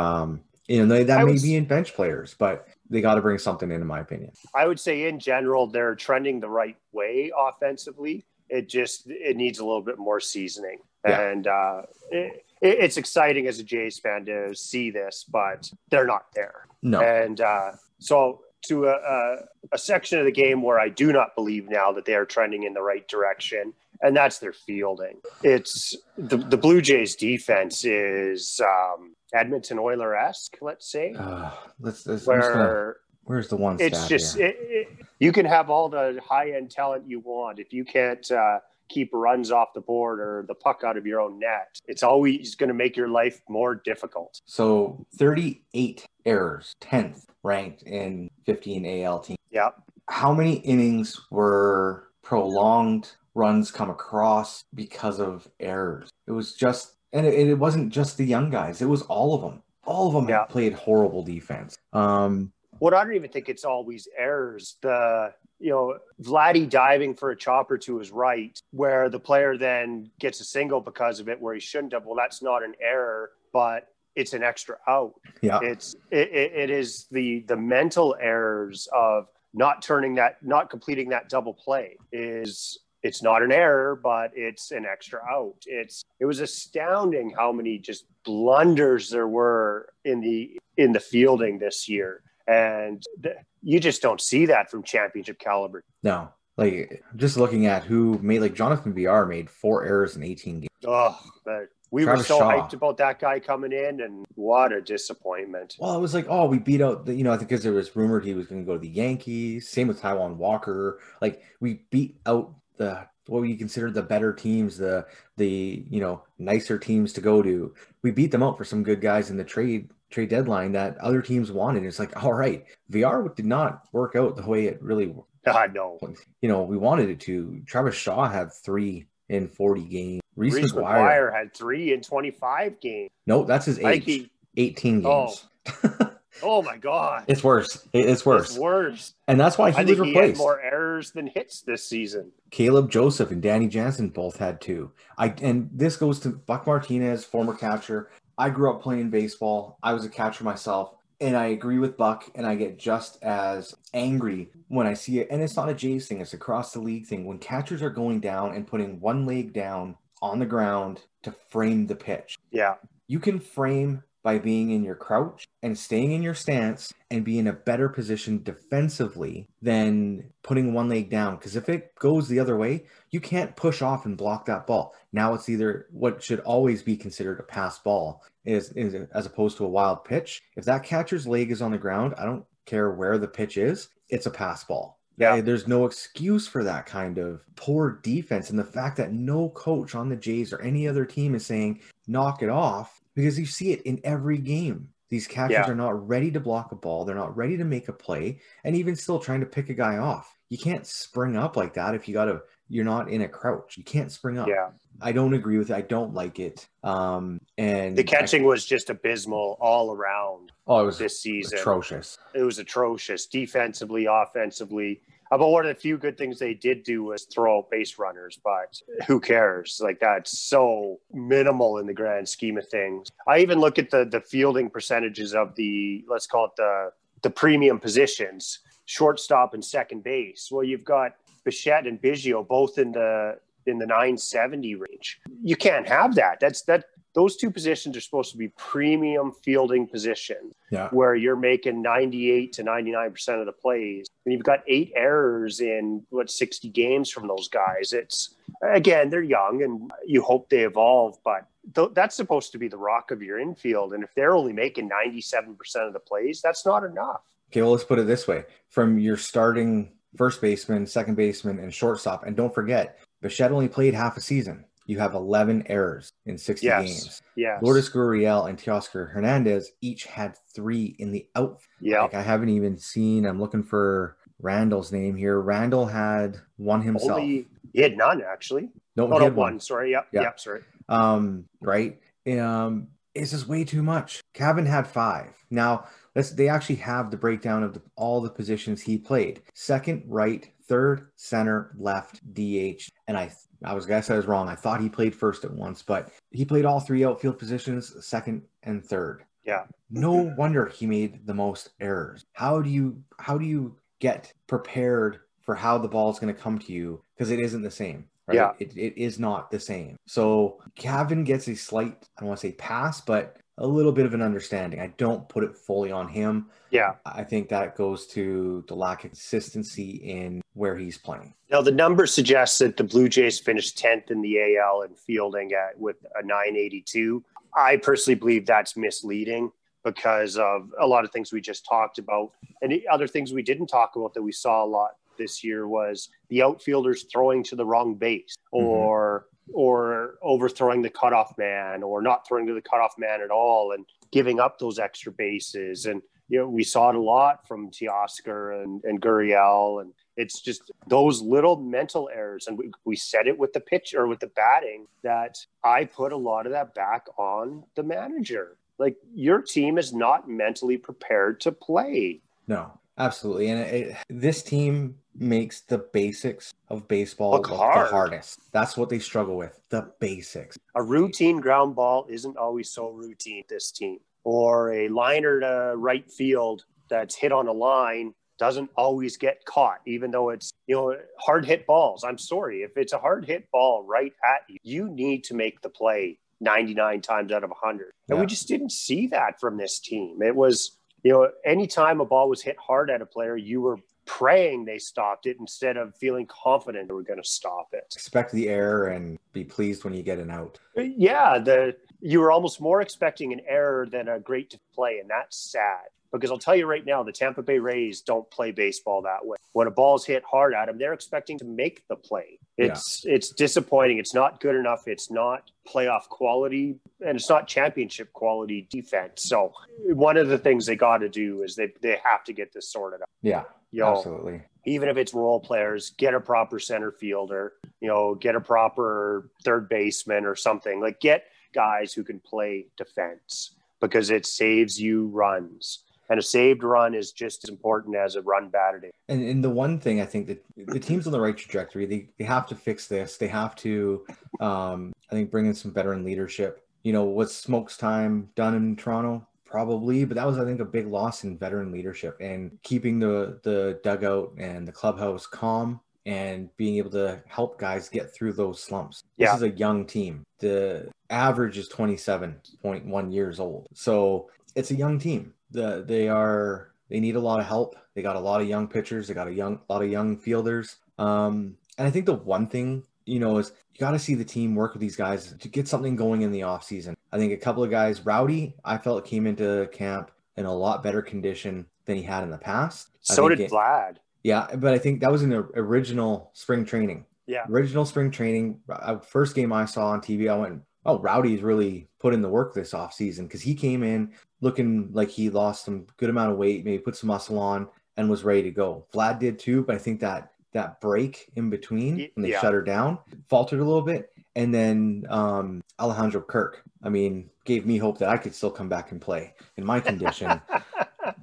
[0.00, 3.20] Um, you know, that I may was, be in bench players, but they got to
[3.20, 4.32] bring something in, in my opinion.
[4.54, 9.58] I would say in general, they're trending the right way offensively it just it needs
[9.58, 10.78] a little bit more seasoning.
[11.06, 11.20] Yeah.
[11.20, 16.26] And uh, it, it's exciting as a Jays fan to see this, but they're not
[16.34, 16.66] there.
[16.82, 17.00] No.
[17.00, 19.36] And uh, so to a, a,
[19.72, 22.62] a, section of the game where I do not believe now that they are trending
[22.62, 25.18] in the right direction, and that's their fielding.
[25.42, 31.14] It's the, the Blue Jays defense is um, Edmonton Oiler esque, let's say.
[31.18, 33.78] Uh, let's, let's, where Where's the one?
[33.80, 34.88] It's just it, it,
[35.24, 38.58] you can have all the high end talent you want if you can't uh,
[38.90, 41.80] keep runs off the board or the puck out of your own net.
[41.86, 44.42] It's always going to make your life more difficult.
[44.44, 49.36] So 38 errors, 10th ranked in 15 AL team.
[49.50, 49.70] Yeah.
[50.10, 56.10] How many innings were prolonged runs come across because of errors?
[56.26, 58.82] It was just, and it, it wasn't just the young guys.
[58.82, 59.62] It was all of them.
[59.86, 60.44] All of them yeah.
[60.44, 61.76] played horrible defense.
[61.94, 64.76] Um, what I don't even think it's always errors.
[64.82, 70.10] The you know Vladdy diving for a chopper to his right, where the player then
[70.18, 72.04] gets a single because of it, where he shouldn't have.
[72.04, 75.14] Well, that's not an error, but it's an extra out.
[75.42, 81.08] Yeah, it's it, it is the the mental errors of not turning that, not completing
[81.10, 85.62] that double play is it's not an error, but it's an extra out.
[85.66, 91.58] It's it was astounding how many just blunders there were in the in the fielding
[91.58, 95.84] this year and th- you just don't see that from championship caliber.
[96.02, 100.60] No, like just looking at who made like Jonathan Villar made four errors in 18
[100.60, 100.68] games.
[100.86, 102.50] Oh, but we Travis were so Shaw.
[102.50, 105.76] hyped about that guy coming in, and what a disappointment.
[105.78, 107.72] Well, it was like, oh, we beat out the, you know, I think because there
[107.72, 109.68] was rumored he was going to go to the Yankees.
[109.68, 111.00] Same with Taijuan Walker.
[111.20, 116.22] Like we beat out the what we consider the better teams, the the you know
[116.38, 117.74] nicer teams to go to.
[118.02, 121.20] We beat them out for some good guys in the trade trade deadline that other
[121.20, 121.84] teams wanted.
[121.84, 125.14] It's like, all right, Villar did not work out the way it really.
[125.46, 125.98] I know.
[126.40, 127.62] You know, we wanted it to.
[127.66, 130.20] Travis Shaw had three in 40 games.
[130.36, 133.10] Reese, Reese McGuire, McGuire, had three in 25 games.
[133.26, 134.04] No, that's his age.
[134.04, 135.04] He, 18 games.
[135.04, 136.10] Oh.
[136.42, 137.86] oh my god, it's worse.
[137.92, 138.50] It's worse.
[138.50, 139.14] It's worse.
[139.28, 140.36] And that's why he I was replaced.
[140.36, 142.32] He more errors than hits this season.
[142.50, 144.92] Caleb Joseph and Danny Jansen both had two.
[145.16, 148.10] I and this goes to Buck Martinez, former catcher.
[148.36, 149.78] I grew up playing baseball.
[149.82, 150.94] I was a catcher myself.
[151.20, 155.28] And I agree with Buck, and I get just as angry when I see it.
[155.30, 157.24] And it's not a Jays thing, it's across the league thing.
[157.24, 161.86] When catchers are going down and putting one leg down on the ground to frame
[161.86, 162.36] the pitch.
[162.50, 162.74] Yeah.
[163.06, 167.38] You can frame by being in your crouch and staying in your stance and be
[167.38, 171.36] in a better position defensively than putting one leg down.
[171.36, 174.94] Because if it goes the other way, you can't push off and block that ball.
[175.12, 179.58] Now it's either what should always be considered a pass ball is, is as opposed
[179.58, 180.42] to a wild pitch.
[180.56, 183.88] If that catcher's leg is on the ground, I don't care where the pitch is,
[184.08, 184.98] it's a pass ball.
[185.16, 185.34] Yeah.
[185.34, 188.50] Eh, there's no excuse for that kind of poor defense.
[188.50, 191.80] And the fact that no coach on the Jays or any other team is saying,
[192.06, 194.88] knock it off, because you see it in every game.
[195.10, 195.70] These catchers yeah.
[195.70, 197.04] are not ready to block a ball.
[197.04, 199.98] They're not ready to make a play, and even still trying to pick a guy
[199.98, 200.34] off.
[200.48, 202.42] You can't spring up like that if you got to.
[202.68, 203.76] You're not in a crouch.
[203.76, 204.48] You can't spring up.
[204.48, 205.74] Yeah, I don't agree with it.
[205.74, 206.66] I don't like it.
[206.82, 210.52] Um, and the catching I, was just abysmal all around.
[210.66, 212.18] Oh, it was this season atrocious.
[212.34, 215.02] It was atrocious defensively, offensively.
[215.34, 218.38] Uh, but one of the few good things they did do was throw base runners,
[218.44, 219.80] but who cares?
[219.82, 223.08] Like that's so minimal in the grand scheme of things.
[223.26, 226.92] I even look at the the fielding percentages of the let's call it the
[227.22, 230.50] the premium positions, shortstop and second base.
[230.52, 235.20] Well, you've got Bichette and Biggio both in the in the 970 range.
[235.42, 236.38] You can't have that.
[236.38, 236.84] That's that
[237.14, 240.88] those two positions are supposed to be premium fielding positions Yeah.
[240.90, 244.06] where you're making 98 to 99% of the plays.
[244.24, 247.92] And you've got eight errors in what 60 games from those guys.
[247.92, 252.68] It's again, they're young and you hope they evolve, but th- that's supposed to be
[252.68, 253.94] the rock of your infield.
[253.94, 257.22] And if they're only making 97% of the plays, that's not enough.
[257.50, 261.72] Okay, well, let's put it this way: from your starting first baseman, second baseman, and
[261.72, 264.64] shortstop, and don't forget, Bichette only played half a season.
[264.86, 266.84] You have 11 errors in 60 Yes.
[266.84, 267.22] games.
[267.36, 267.62] Yes.
[267.62, 271.60] Lourdes Gurriel and Teoscar Hernandez each had three in the out.
[271.80, 272.02] yeah.
[272.02, 273.24] Like I haven't even seen.
[273.24, 275.40] I'm looking for Randal's name here.
[275.40, 277.12] Randal had one himself.
[277.20, 278.68] Only he had none actually.
[278.96, 279.58] no, Oh, he no, had one.
[279.60, 279.92] Sorry.
[279.92, 280.08] Yep.
[280.12, 280.20] Yeah.
[280.22, 280.40] Yep.
[280.40, 280.60] Sorry.
[280.90, 281.98] um right
[282.38, 287.16] um it's just way too much Cavan had five now let's they actually have the
[287.16, 289.42] breakdown of the, all the positions he played.
[289.54, 290.50] Second right.
[290.66, 293.30] Third center left dh and i
[293.64, 294.48] i was guess i was wrong.
[294.48, 298.42] I thought he played first at once but he played all three outfield positions second
[298.62, 299.24] and third.
[299.44, 299.64] Yeah.
[299.90, 302.24] no wonder he made the most errors.
[302.32, 306.40] How do you how do you get prepared for how the ball is going to
[306.40, 307.02] come to you?
[307.14, 308.36] Because it isn't the same right?
[308.36, 308.52] Yeah.
[308.58, 309.96] it, it is not the same.
[310.06, 314.06] So Cavan gets a slight i don't want to say pass but a little bit
[314.06, 316.94] of an understanding i don't put it fully on him Yeah.
[317.06, 321.72] i think that goes to the lack of consistency in where he's playing Now the
[321.72, 325.96] number suggests that the Blue Jays finished 10th in the AL in fielding at with
[326.16, 327.22] a 982.
[327.56, 329.52] I personally believe that's misleading
[329.84, 332.32] because of a lot of things we just talked about.
[332.62, 335.68] And the other things we didn't talk about that we saw a lot this year
[335.68, 338.66] was the outfielders throwing to the wrong base mm-hmm.
[338.66, 343.72] or or overthrowing the cutoff man or not throwing to the cutoff man at all
[343.72, 345.86] and giving up those extra bases.
[345.86, 350.40] And you know, we saw it a lot from Teoscar and, and Gurriel and it's
[350.40, 352.46] just those little mental errors.
[352.46, 356.12] And we, we said it with the pitch or with the batting that I put
[356.12, 358.56] a lot of that back on the manager.
[358.78, 362.22] Like your team is not mentally prepared to play.
[362.46, 367.86] no absolutely and it, this team makes the basics of baseball Look look hard.
[367.86, 372.70] the hardest that's what they struggle with the basics A routine ground ball isn't always
[372.70, 373.98] so routine, this team.
[374.24, 379.80] Or a liner to right field that's hit on a line doesn't always get caught,
[379.86, 382.02] even though it's, you know, hard hit balls.
[382.02, 382.62] I'm sorry.
[382.62, 386.18] If it's a hard hit ball right at you, you need to make the play
[386.40, 387.92] 99 times out of 100.
[388.08, 390.20] And we just didn't see that from this team.
[390.22, 393.78] It was, you know, anytime a ball was hit hard at a player, you were
[394.06, 397.84] praying they stopped it instead of feeling confident they were going to stop it.
[397.94, 402.30] expect the error and be pleased when you get an out Yeah, the you were
[402.30, 405.84] almost more expecting an error than a great to play, and that's sad.
[406.12, 409.36] Because I'll tell you right now, the Tampa Bay Rays don't play baseball that way.
[409.52, 412.38] When a ball's hit hard at them, they're expecting to make the play.
[412.56, 413.98] It's it's disappointing.
[413.98, 414.86] It's not good enough.
[414.86, 419.24] It's not playoff quality, and it's not championship quality defense.
[419.24, 419.52] So
[419.86, 422.70] one of the things they got to do is they they have to get this
[422.70, 423.08] sorted out.
[423.22, 423.42] yeah
[423.82, 428.34] Know, absolutely even if it's role players, get a proper center fielder, you know, get
[428.34, 430.80] a proper third baseman or something.
[430.80, 435.80] Like get guys who can play defense because it saves you runs.
[436.10, 438.90] And a saved run is just as important as a run batted in.
[439.08, 441.86] And, and the one thing I think that the team's on the right trajectory.
[441.86, 443.16] They, they have to fix this.
[443.16, 444.04] They have to,
[444.38, 446.66] um, I think, bring in some veteran leadership.
[446.82, 449.26] You know, was Smoak's time done in Toronto?
[449.54, 453.38] Probably, but that was, I think, a big loss in veteran leadership and keeping the
[453.44, 458.60] the dugout and the clubhouse calm and being able to help guys get through those
[458.60, 459.04] slumps.
[459.16, 460.24] This is a young team.
[460.40, 463.68] The average is 27.1 years old.
[463.74, 465.32] So it's a young team.
[465.52, 467.76] The they are they need a lot of help.
[467.94, 469.06] They got a lot of young pitchers.
[469.06, 470.78] They got a young lot of young fielders.
[470.98, 474.24] Um, and I think the one thing you know is you got to see the
[474.24, 476.93] team work with these guys to get something going in the off season.
[477.14, 480.82] I think a couple of guys, Rowdy, I felt came into camp in a lot
[480.82, 482.88] better condition than he had in the past.
[483.02, 483.98] So did it- Vlad.
[484.24, 487.06] yeah, but I think that was in the original spring training.
[487.26, 487.44] Yeah.
[487.48, 488.58] Original spring training.
[488.68, 492.28] uh, First game I saw on TV, I went, "Oh, Rowdy's really put in the
[492.28, 496.36] work this offseason because he came in looking like he lost some good amount of
[496.36, 498.86] weight, maybe put some muscle on, and was ready to go.
[498.92, 502.40] Vlad did too, but I think that that break in between when they yeah.
[502.40, 502.98] shut her down
[503.28, 506.62] faltered a little bit, and then um, Alejandro Kirk.
[506.82, 509.80] I mean, gave me hope that I could still come back and play in my
[509.80, 510.40] condition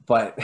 [0.06, 0.38] but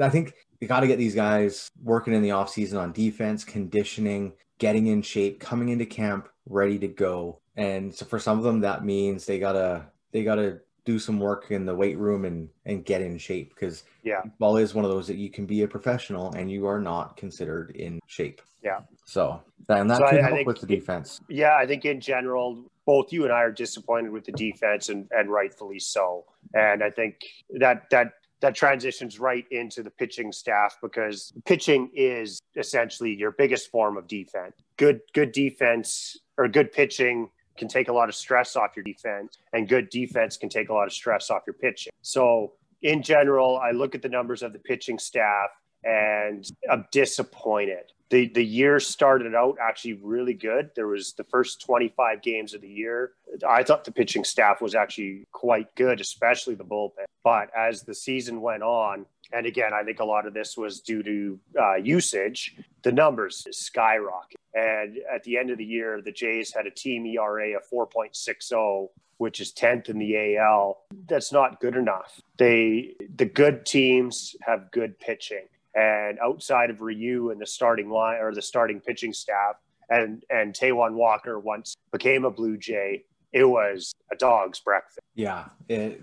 [0.00, 4.32] I think you got to get these guys working in the offseason on defense, conditioning,
[4.58, 7.40] getting in shape, coming into camp ready to go.
[7.56, 11.50] And so for some of them, that means they gotta they gotta do some work
[11.50, 14.22] in the weight room and and get in shape because Yeah.
[14.38, 17.16] ball is one of those that you can be a professional and you are not
[17.16, 18.40] considered in shape.
[18.62, 18.80] Yeah.
[19.04, 21.20] So and that So I- could I think with the defense.
[21.28, 25.06] Yeah, I think in general, both you and I are disappointed with the defense, and,
[25.12, 26.24] and rightfully so.
[26.54, 27.16] And I think
[27.50, 33.70] that that that transitions right into the pitching staff because pitching is essentially your biggest
[33.70, 34.54] form of defense.
[34.76, 39.38] Good good defense or good pitching can take a lot of stress off your defense,
[39.52, 41.92] and good defense can take a lot of stress off your pitching.
[42.02, 45.50] So in general, I look at the numbers of the pitching staff
[45.84, 47.92] and I'm disappointed.
[48.12, 50.70] The the year started out actually really good.
[50.76, 53.12] There was the first 25 games of the year.
[53.48, 57.06] I thought the pitching staff was actually quite good, especially the bullpen.
[57.24, 60.80] But as the season went on, and again, I think a lot of this was
[60.80, 64.38] due to uh, usage, the numbers skyrocket.
[64.52, 68.88] And at the end of the year, the Jays had a team ERA of 4.60
[69.18, 70.84] which is 10th in the AL.
[71.06, 72.20] That's not good enough.
[72.38, 75.46] They the good teams have good pitching.
[75.74, 79.56] And outside of Ryu and the starting line or the starting pitching staff
[79.88, 85.00] and and Taijuan Walker once became a Blue Jay, it was a dog's breakfast.
[85.14, 85.46] Yeah.
[85.68, 86.02] It,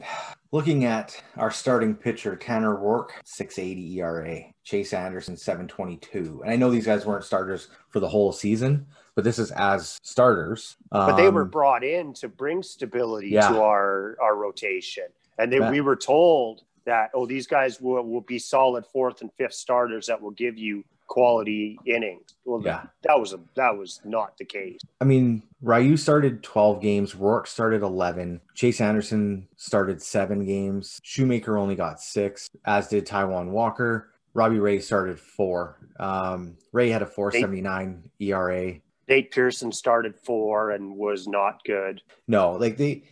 [0.52, 6.42] looking at our starting pitcher, Tanner Roark, 680 ERA, Chase Anderson, 722.
[6.44, 9.98] And I know these guys weren't starters for the whole season, but this is as
[10.04, 10.76] starters.
[10.92, 13.50] But they were Um, brought in to bring stability Yeah.
[13.50, 15.06] to our our rotation.
[15.38, 15.72] And then Yeah.
[15.72, 20.08] we were told that oh these guys will, will be solid fourth and fifth starters
[20.08, 22.36] that will give you quality innings.
[22.46, 22.84] Well Yeah.
[23.04, 24.80] that was a that was not the case.
[25.00, 31.58] I mean, Ryu started 12 games, Roark started 11, Chase Anderson started seven games, Shoemaker
[31.58, 34.10] only got six, as did Taijuan Walker.
[34.36, 35.78] Robbie Ray started four.
[36.00, 38.76] Um, Ray had a 479 ERA.
[39.08, 42.02] Nate Pearson started four and was not good.
[42.28, 43.04] No, like they,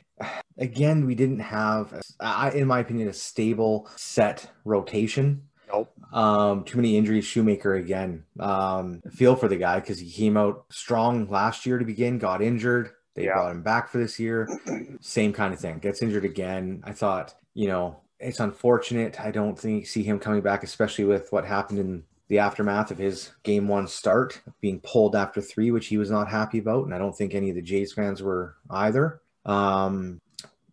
[0.57, 5.43] again, we didn't have, I, in my opinion, a stable set rotation.
[5.72, 5.91] Nope.
[6.13, 7.26] Um, too many injuries.
[7.26, 8.24] Shoemaker again.
[8.39, 12.41] Um, feel for the guy because he came out strong last year to begin, got
[12.41, 12.91] injured.
[13.15, 13.34] They Yeah.
[13.34, 14.47] brought him back for this year.
[15.01, 15.80] Same kind of thing.
[15.80, 16.82] Gets injured again.
[16.86, 19.20] I thought, you know, it's unfortunate.
[19.20, 22.97] I don't think see him coming back, especially with what happened in the aftermath of
[22.97, 26.93] his game one start, being pulled after three, which he was not happy about, and
[26.93, 29.22] I don't think any of the Jays fans were either.
[29.48, 30.22] Um,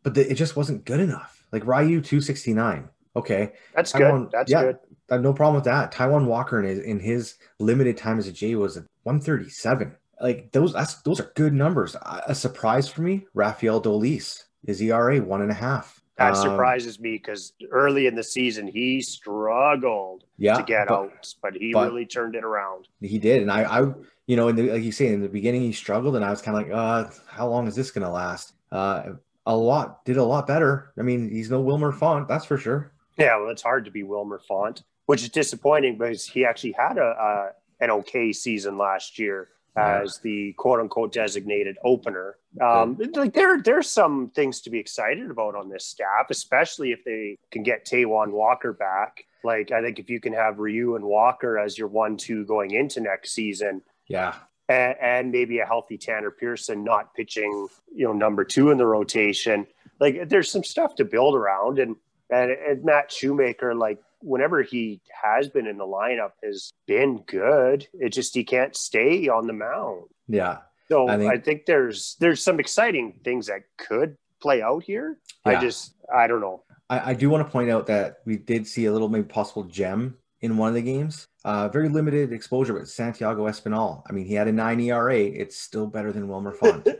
[0.03, 1.47] but the, it just wasn't good enough.
[1.53, 2.89] Like Ryu two sixty nine.
[3.17, 4.29] Okay, That's good.
[4.33, 4.63] That's yeah.
[4.63, 4.79] good.
[5.11, 5.93] I have no problem with that.
[5.93, 9.95] Taijuan Walker in his, in his limited time as a Jay was at 137.
[10.21, 11.95] Like those, that's, those are good numbers.
[12.27, 16.01] A surprise for me, Rafael Dolis, his ERA one and a half.
[16.17, 20.95] That Um, surprises me because early in the season he struggled yeah, to get but
[20.95, 22.89] out, but he but- really turned it around.
[23.01, 23.93] He did, and I, I,
[24.27, 26.41] you know, in the, like you say, in the beginning he struggled, and I was
[26.41, 28.55] kind of like, uh, how long is this gonna last?
[28.73, 29.15] Uh,
[29.47, 30.93] a lot did a lot better.
[30.99, 32.93] I mean, he's no Wilmer Font, that's for sure.
[33.19, 36.99] Yeah, well, it's hard to be Wilmer Font, which is disappointing because he actually had
[36.99, 37.51] a, a
[37.81, 42.37] an okay season last year as the quote unquote designated opener.
[42.61, 47.05] Um, like there, there's some things to be excited about on this staff, especially if
[47.05, 49.25] they can get Taijuan Walker back.
[49.43, 53.01] Like I think if you can have Ryu and Walker as your one-two going into
[53.01, 54.35] next season, Yeah,
[54.69, 58.87] and, and maybe a healthy Tanner Pearson not pitching, you know, number two in the
[58.87, 59.67] rotation.
[60.01, 61.97] Like there's some stuff to build around, and
[62.31, 67.87] and, and Matt Shoemaker, like whenever he has been in the lineup, has been good.
[67.95, 70.05] It just he can't stay on the mound.
[70.29, 70.59] yeah,
[70.89, 75.19] So I I think- think, there's there's some exciting things that could play out here.
[75.45, 76.65] I just I don't know.
[76.91, 79.63] I, I do want to point out that we did see a little maybe possible
[79.65, 81.27] gem in one of the games.
[81.43, 84.03] Uh, very limited exposure, but Santiago Espinal.
[84.09, 85.17] I mean, he had a nine ERA.
[85.19, 86.87] It's still better than Wilmer Font.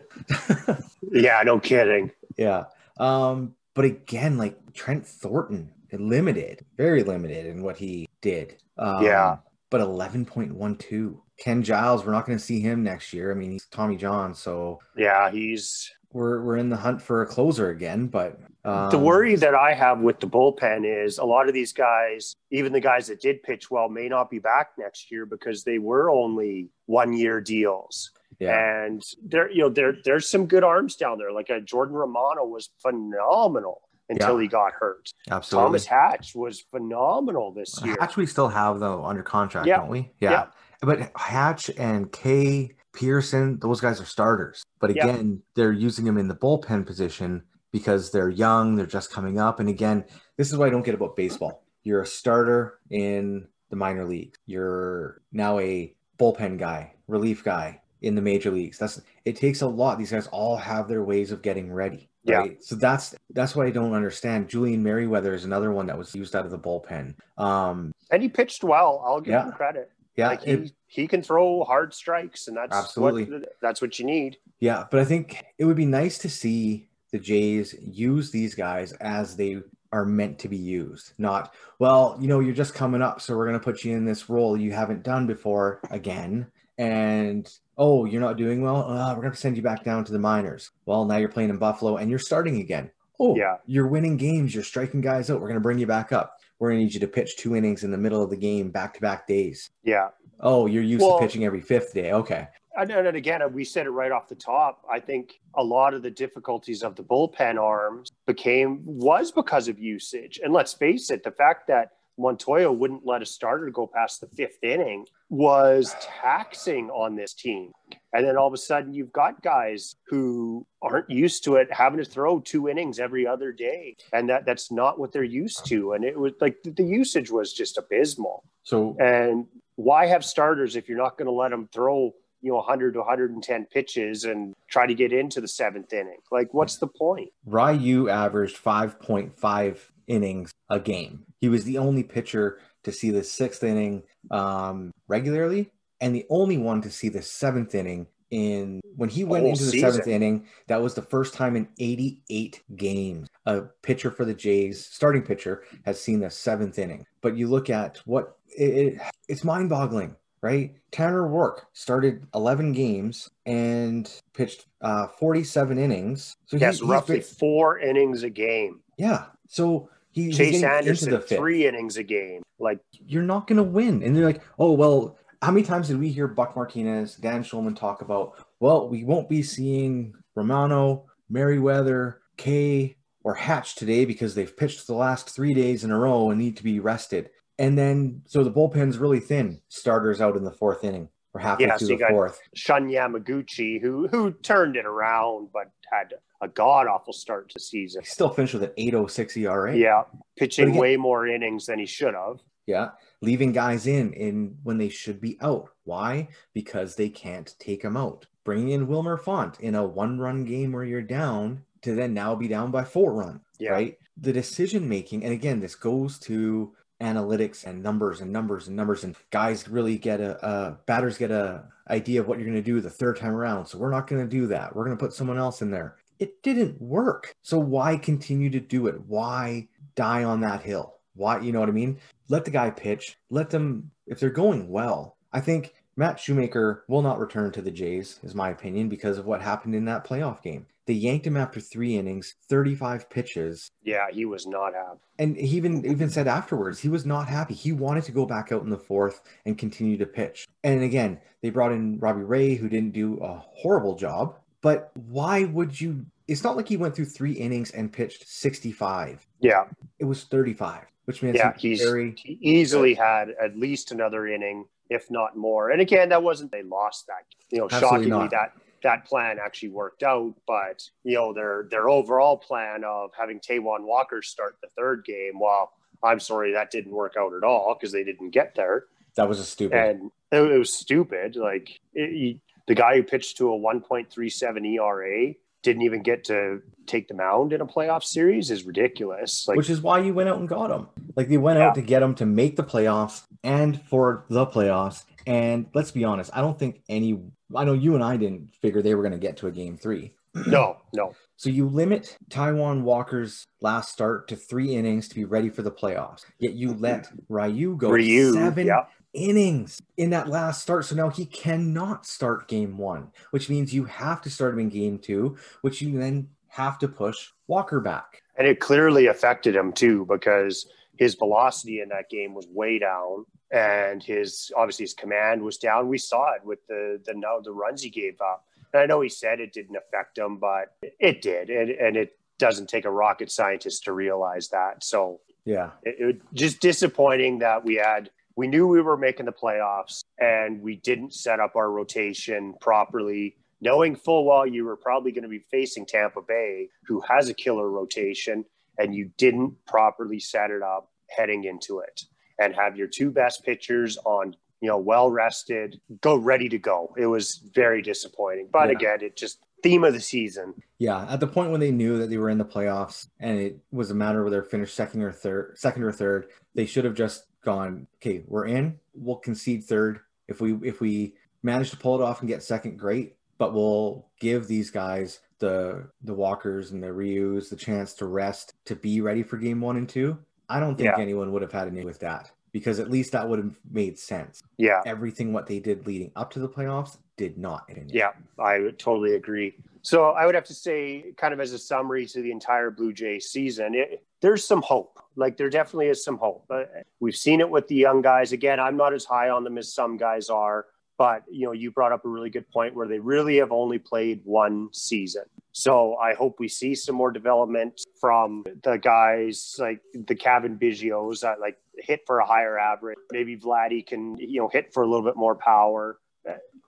[1.13, 2.11] Yeah, no kidding.
[2.37, 2.65] yeah.
[2.99, 8.57] Um, but again, like Trent Thornton, limited, very limited in what he did.
[8.79, 9.37] Um, Yeah.
[9.71, 11.17] But 11.12.
[11.39, 13.31] Ken Giles, we're not going to see him next year.
[13.31, 17.27] I mean, he's Tommy John, so Yeah, he's we're we're in the hunt for a
[17.27, 18.07] closer again.
[18.07, 21.73] But um, the worry that I have with the bullpen is a lot of these
[21.75, 25.65] guys, even the guys that did pitch well, may not be back next year because
[25.65, 28.11] they were only one year deals.
[28.39, 31.31] yeah, And there, you know, there there's some good arms down there.
[31.33, 34.43] Like a Jordan Romano was phenomenal until Yeah.
[34.43, 35.11] he got hurt.
[35.31, 35.67] absolutely.
[35.69, 37.97] Thomas Hatch was phenomenal this year.
[38.01, 39.79] Hatch we still have though under contract, Yeah.
[39.79, 40.11] don't we?
[40.21, 40.31] Yeah.
[40.31, 40.47] Yeah.
[40.83, 44.63] But Hatch and Kay Pearson, those guys are starters.
[44.81, 47.43] But again, they're using them in the bullpen position
[47.73, 49.61] because they're young, they're just coming up.
[49.61, 50.05] And again,
[50.37, 51.65] this is what I don't get about baseball.
[51.83, 54.39] You're a starter in the minor leagues.
[54.47, 58.79] You're now a bullpen guy, relief guy in the major leagues.
[58.79, 59.99] That's it takes a lot.
[59.99, 62.09] These guys all have their ways of getting ready.
[62.27, 62.53] Right?
[62.53, 62.57] Yeah.
[62.61, 64.49] So that's that's what I don't understand.
[64.49, 67.15] Julian Merryweather is another one that was used out of the bullpen.
[67.37, 69.03] Um, and he pitched well.
[69.05, 69.47] I'll give yeah.
[69.47, 69.91] him credit.
[70.17, 73.99] Yeah, like he, it, he can throw hard strikes, and that's absolutely what, that's what
[73.99, 74.39] you need.
[74.61, 78.93] Yeah, but I think it would be nice to see the Jays use these guys
[78.93, 79.59] as they
[79.93, 81.13] are meant to be used.
[81.19, 84.05] Not, well, you know, you're just coming up, so we're going to put you in
[84.05, 86.47] this role you haven't done before again.
[86.79, 87.49] And
[87.79, 88.91] oh, you're not doing well.
[88.91, 90.73] Uh, we're going to send you back down to the minors.
[90.87, 92.91] Well, now you're playing in Buffalo and you're starting again.
[93.21, 94.53] Oh, yeah, you're winning games.
[94.53, 95.41] You're striking guys out.
[95.41, 96.41] We're going to bring you back up.
[96.59, 98.71] We're going to need you to pitch two innings in the middle of the game,
[98.71, 99.71] back to back days.
[99.83, 100.09] Yeah.
[100.41, 102.13] Oh, you're used well, to pitching every fifth day.
[102.13, 104.83] Okay and, and again, we said it right off the top.
[104.91, 109.79] I think a lot of the difficulties of the bullpen arms became was because of
[109.79, 110.41] usage.
[110.43, 114.27] And let's face it, the fact that Montoyo wouldn't let a starter go past the
[114.29, 117.73] fifth inning was taxing on this team.
[118.13, 121.99] And then all of a sudden, you've got guys who aren't used to it having
[121.99, 125.95] to throw two innings every other day, and that that's not what they're used to.
[125.95, 128.45] And it was like the usage was just abysmal.
[128.63, 132.57] So, and why have starters if you're not going to let them throw you know
[132.57, 136.19] 100 to 110 pitches and try to get into the seventh inning.
[136.31, 137.31] Like, what's the point?
[137.47, 141.25] Ryu averaged 5.5 innings a game.
[141.41, 146.59] He was the only pitcher to see the sixth inning um, regularly, and the only
[146.59, 149.93] one to see the seventh inning in when he went into the season.
[149.93, 150.47] seventh inning.
[150.67, 155.65] That was the first time in 88 games a pitcher for the Jays, starting pitcher,
[155.85, 157.07] has seen the seventh inning.
[157.21, 160.75] But you look at what it, it it's mind boggling right?
[160.93, 166.37] Tanner Roark started 11 games and pitched uh, 47 innings.
[166.45, 168.81] So yes, he, roughly been, four innings a game.
[168.99, 169.25] Yeah.
[169.49, 172.43] So he, Chase Anderson, three innings a game.
[172.61, 174.03] Like you're not going to win.
[174.03, 177.77] And they're like, oh, well, how many times did we hear Buck Martinez, Dan Shulman
[177.77, 184.57] talk about, well, we won't be seeing Romano, Merryweather, Kay, or Hatch today because they've
[184.57, 187.31] pitched the last three days in a row and need to be rested.
[187.59, 189.61] And then, so the bullpen's really thin.
[189.69, 192.41] Starters out in the fourth inning or halfway yeah, through so the fourth.
[192.55, 198.03] Shun Yamaguchi, who who turned it around, but had a god awful start to season.
[198.03, 199.77] He still finished with an 806 ERA.
[199.77, 200.03] Yeah,
[200.37, 202.41] pitching again, way more innings than he should have.
[202.67, 205.71] Yeah, leaving guys in in when they should be out.
[205.85, 206.29] Why?
[206.55, 208.27] Because they can't take them out.
[208.45, 212.49] Bringing in Wilmer Font in a one-run game where you're down to then now be
[212.49, 213.41] down by four run.
[213.59, 213.71] Yeah.
[213.71, 213.99] Right.
[214.17, 219.05] The decision making, and again, this goes to analytics and numbers and numbers and numbers
[219.05, 222.81] and guys really get a batters get a idea of what you're going to do
[222.81, 223.67] the third time around.
[223.67, 224.75] So we're not going to do that.
[224.75, 225.97] We're going to put someone else in there.
[226.19, 227.35] It didn't work.
[227.43, 229.01] So why continue to do it?
[229.07, 230.95] Why die on that hill?
[231.15, 231.99] Why you know what i mean?
[232.29, 233.17] Let the guy pitch.
[233.31, 237.71] Let them if they're going well i think Matt Shoemaker will not return to the
[237.71, 240.67] Jays, is my opinion, because of what happened in that playoff game.
[240.87, 243.71] They yanked him after three innings, 35 pitches.
[243.83, 245.01] Yeah, he was not happy.
[245.19, 247.55] And he even even said afterwards he was not happy.
[247.55, 250.47] He wanted to go back out in the fourth and continue to pitch.
[250.63, 254.37] And again, they brought in Robbie Ray, who didn't do a horrible job.
[254.61, 256.05] But why would you?
[256.29, 259.27] It's not like he went through three innings and pitched 65.
[259.41, 259.65] Yeah,
[259.99, 264.65] it was 35, which means yeah, he's very, he easily had at least another inning,
[264.91, 265.71] if not more.
[265.71, 267.25] And again, that wasn't they lost that.
[267.51, 268.31] You know, Absolutely shockingly not.
[268.31, 268.53] that
[268.85, 270.35] that plan actually worked out.
[270.47, 275.41] But you know, their their overall plan of having Taijuan Walker start the third game,
[275.41, 275.73] well,
[276.03, 278.85] I'm sorry that didn't work out at all because they didn't get there.
[279.17, 279.77] That was a stupid.
[279.77, 281.37] And it, was stupid.
[281.37, 287.09] Like it, the guy who pitched to a 1.37 ERA didn't even get to take
[287.09, 289.47] the mound in a playoff series is ridiculous.
[289.49, 290.89] Like, Which is why you went out and got him.
[291.17, 291.69] Like they went yeah.
[291.69, 295.05] out to get him to make the playoffs and for the playoffs.
[295.27, 297.19] And let's be honest, I don't think any
[297.57, 299.77] I know you and I didn't figure they were going to get to a game
[299.77, 300.13] three.
[300.47, 301.15] No, no.
[301.37, 305.71] So you limit Taijuan Walker's last start to three innings to be ready for the
[305.71, 306.25] playoffs.
[306.41, 308.85] Yet you let Ryu go Ryu, seven yeah.
[309.13, 310.87] innings in that last start.
[310.87, 314.69] So now he cannot start game one, which means you have to start him in
[314.71, 318.23] game two, which you then have to push Walker back.
[318.37, 323.25] And it clearly affected him too, because his velocity in that game was way down
[323.51, 325.89] and his obviously his command was down.
[325.89, 328.45] We saw it with the the no the runs he gave up.
[328.73, 332.19] And I know he said it didn't affect him, but it did, and, and it
[332.39, 334.83] doesn't take a rocket scientist to realize that.
[334.83, 339.33] So yeah, it, it just disappointing that we had we knew we were making the
[339.33, 345.13] playoffs and we didn't set up our rotation properly knowing full well you were probably
[345.13, 348.45] going to be facing Tampa Bay, who has a killer rotation,
[348.79, 352.05] and you didn't properly set it up heading into it
[352.39, 356.95] and have your two best pitchers on you know well rested go ready to go
[356.97, 358.77] it was very disappointing but yeah.
[358.77, 360.55] again it just theme of the season.
[360.79, 363.59] Yeah, at the point when they knew that they were in the playoffs and it
[363.73, 366.95] was a matter of whether finished second or third, second or third, they should have
[366.95, 368.79] just gone, okay, we're in.
[368.93, 370.01] We'll concede third.
[370.29, 373.17] If we if we manage to pull it off and get second, great.
[373.39, 378.53] But we'll give these guys the the walkers and the Ryus the chance to rest
[378.67, 380.19] to be ready for game one and two.
[380.49, 380.99] I don't think Yeah.
[381.01, 383.99] anyone would have had an issue with that because at least that would have made
[383.99, 384.43] sense.
[384.59, 384.83] Yeah.
[384.87, 387.71] Everything what they did leading up to the playoffs did not.
[387.89, 389.57] Yeah, I would totally agree.
[389.83, 392.93] So I would have to say, kind of as a summary to the entire Blue
[392.93, 394.99] Jays season, it, there's some hope.
[395.17, 396.45] Like there definitely is some hope.
[396.49, 398.33] But we've seen it with the young guys.
[398.33, 400.67] Again, I'm not as high on them as some guys are.
[400.97, 403.79] But you know, you brought up a really good point where they really have only
[403.79, 405.25] played one season.
[405.57, 411.21] So I hope we see some more development from the guys like the Cavan Biggios
[411.21, 412.99] that like hit for a higher average.
[413.13, 415.99] Maybe Vladdy can you know hit for a little bit more power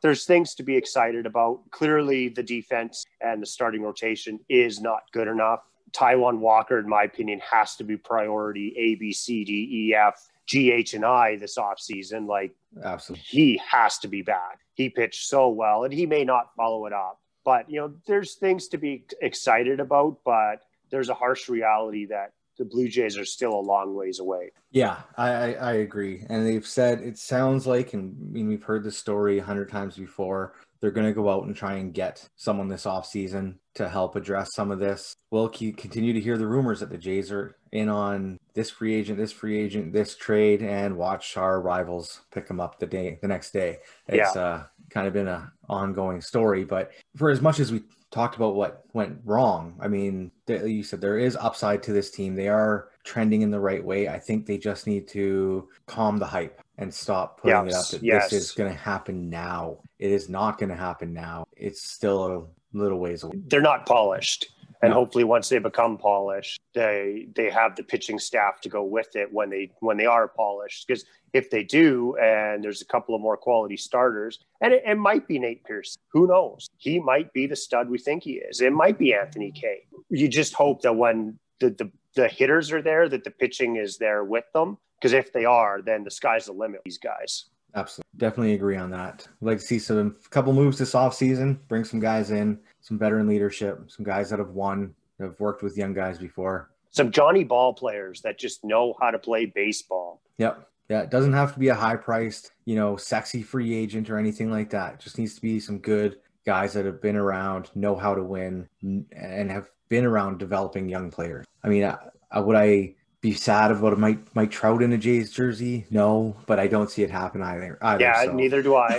[0.02, 1.60] there's things to be excited about.
[1.70, 5.60] Clearly, the defense and the starting rotation is not good enough.
[5.92, 10.28] Taijuan Walker, in my opinion, has to be priority A, B, C, D, E, F,
[10.46, 12.26] G, H, and I this offseason.
[12.26, 13.24] Like, Absolutely.
[13.26, 14.60] he has to be back.
[14.74, 17.18] He pitched so well, and he may not follow it up.
[17.46, 22.32] But, you know, there's things to be excited about, but there's a harsh reality that
[22.58, 24.50] the Blue Jays are still a long ways away.
[24.72, 26.24] Yeah, I, I, agree.
[26.28, 29.70] And they've said it sounds like, and I mean, we've heard this story a hundred
[29.70, 30.54] times before.
[30.80, 34.52] They're going to go out and try and get someone this offseason to help address
[34.52, 35.14] some of this.
[35.30, 39.18] We'll continue to hear the rumors that the Jays are in on this free agent,
[39.18, 43.28] this free agent, this trade, and watch our rivals pick them up the day, the
[43.28, 43.78] next day.
[44.08, 46.64] It's uh, kind of been a ongoing story.
[46.64, 50.82] But for as much as we talked about what went wrong, I mean, th- you
[50.82, 52.34] said there is upside to this team.
[52.34, 54.08] They are trending in the right way.
[54.08, 57.90] I think they just need to calm the hype and stop putting it up Yes,
[57.90, 58.30] that yes.
[58.30, 59.78] this is going to happen now.
[59.98, 61.46] It is not going to happen now.
[61.56, 63.36] It's still a little ways away.
[63.46, 64.48] they're not polished
[64.86, 69.16] and hopefully once they become polished they they have the pitching staff to go with
[69.16, 70.86] it when they when they are polished.
[70.86, 74.96] Because if they do and there's a couple of more quality starters and it, it
[74.96, 76.00] might be nate Pearson.
[76.12, 76.68] who knows?
[76.76, 78.60] He might be the stud we think he is.
[78.60, 79.86] It might be anthony Kay.
[80.10, 83.98] you just hope that when the, the the hitters are there that the pitching is
[83.98, 84.78] there with them.
[85.00, 87.46] Because if they are then the sky's the limit these guys
[87.76, 88.10] Absolutely.
[88.16, 89.28] Definitely agree on that.
[89.28, 93.28] I'd like to see some couple moves this offseason, bring some guys in, some veteran
[93.28, 96.70] leadership, some guys that have won, that have worked with young guys before.
[96.90, 100.68] some johnny ball players that just know how to play baseball Yep.
[100.88, 104.18] Yeah, it doesn't have to be a high priced, you know, sexy free agent or
[104.18, 104.94] anything like that.
[104.94, 108.22] It just needs to be some good guys that have been around, know how to
[108.22, 111.44] win, and have been around developing young players.
[111.64, 111.96] I mean, I,
[112.30, 115.86] I, would I be sad about a Mike, Mike Trout in a Jays jersey?
[115.90, 117.78] No, but I don't see it happen either.
[117.82, 118.32] either yeah so.
[118.32, 118.98] neither do i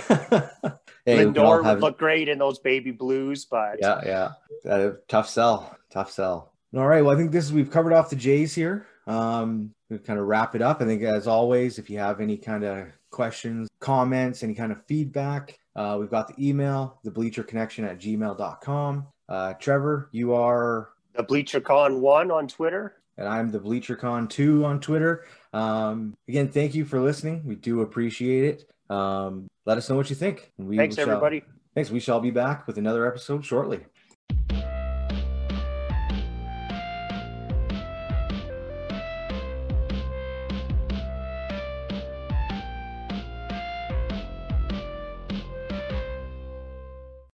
[1.04, 4.70] hey, Lindor would look great in those baby blues, but yeah, yeah.
[4.70, 5.76] Uh, tough sell.
[5.90, 6.52] Tough sell.
[6.76, 7.02] All right.
[7.02, 8.86] Well, I think this is we've covered off the Jays here.
[9.06, 10.82] Um, we kind of wrap it up.
[10.82, 14.84] I think as always, if you have any kind of questions, comments, any kind of
[14.86, 19.06] feedback, uh, we've got the email, the bleacher connection at gmail.com.
[19.28, 22.96] Uh, Trevor, you are the BleacherCon one on Twitter.
[23.18, 25.24] And I'm the BleacherCon2 on Twitter.
[25.52, 27.42] Um, again, thank you for listening.
[27.44, 28.94] We do appreciate it.
[28.94, 30.52] Um, let us know what you think.
[30.56, 31.42] We Thanks, shall- everybody.
[31.74, 31.90] Thanks.
[31.90, 33.80] We shall be back with another episode shortly.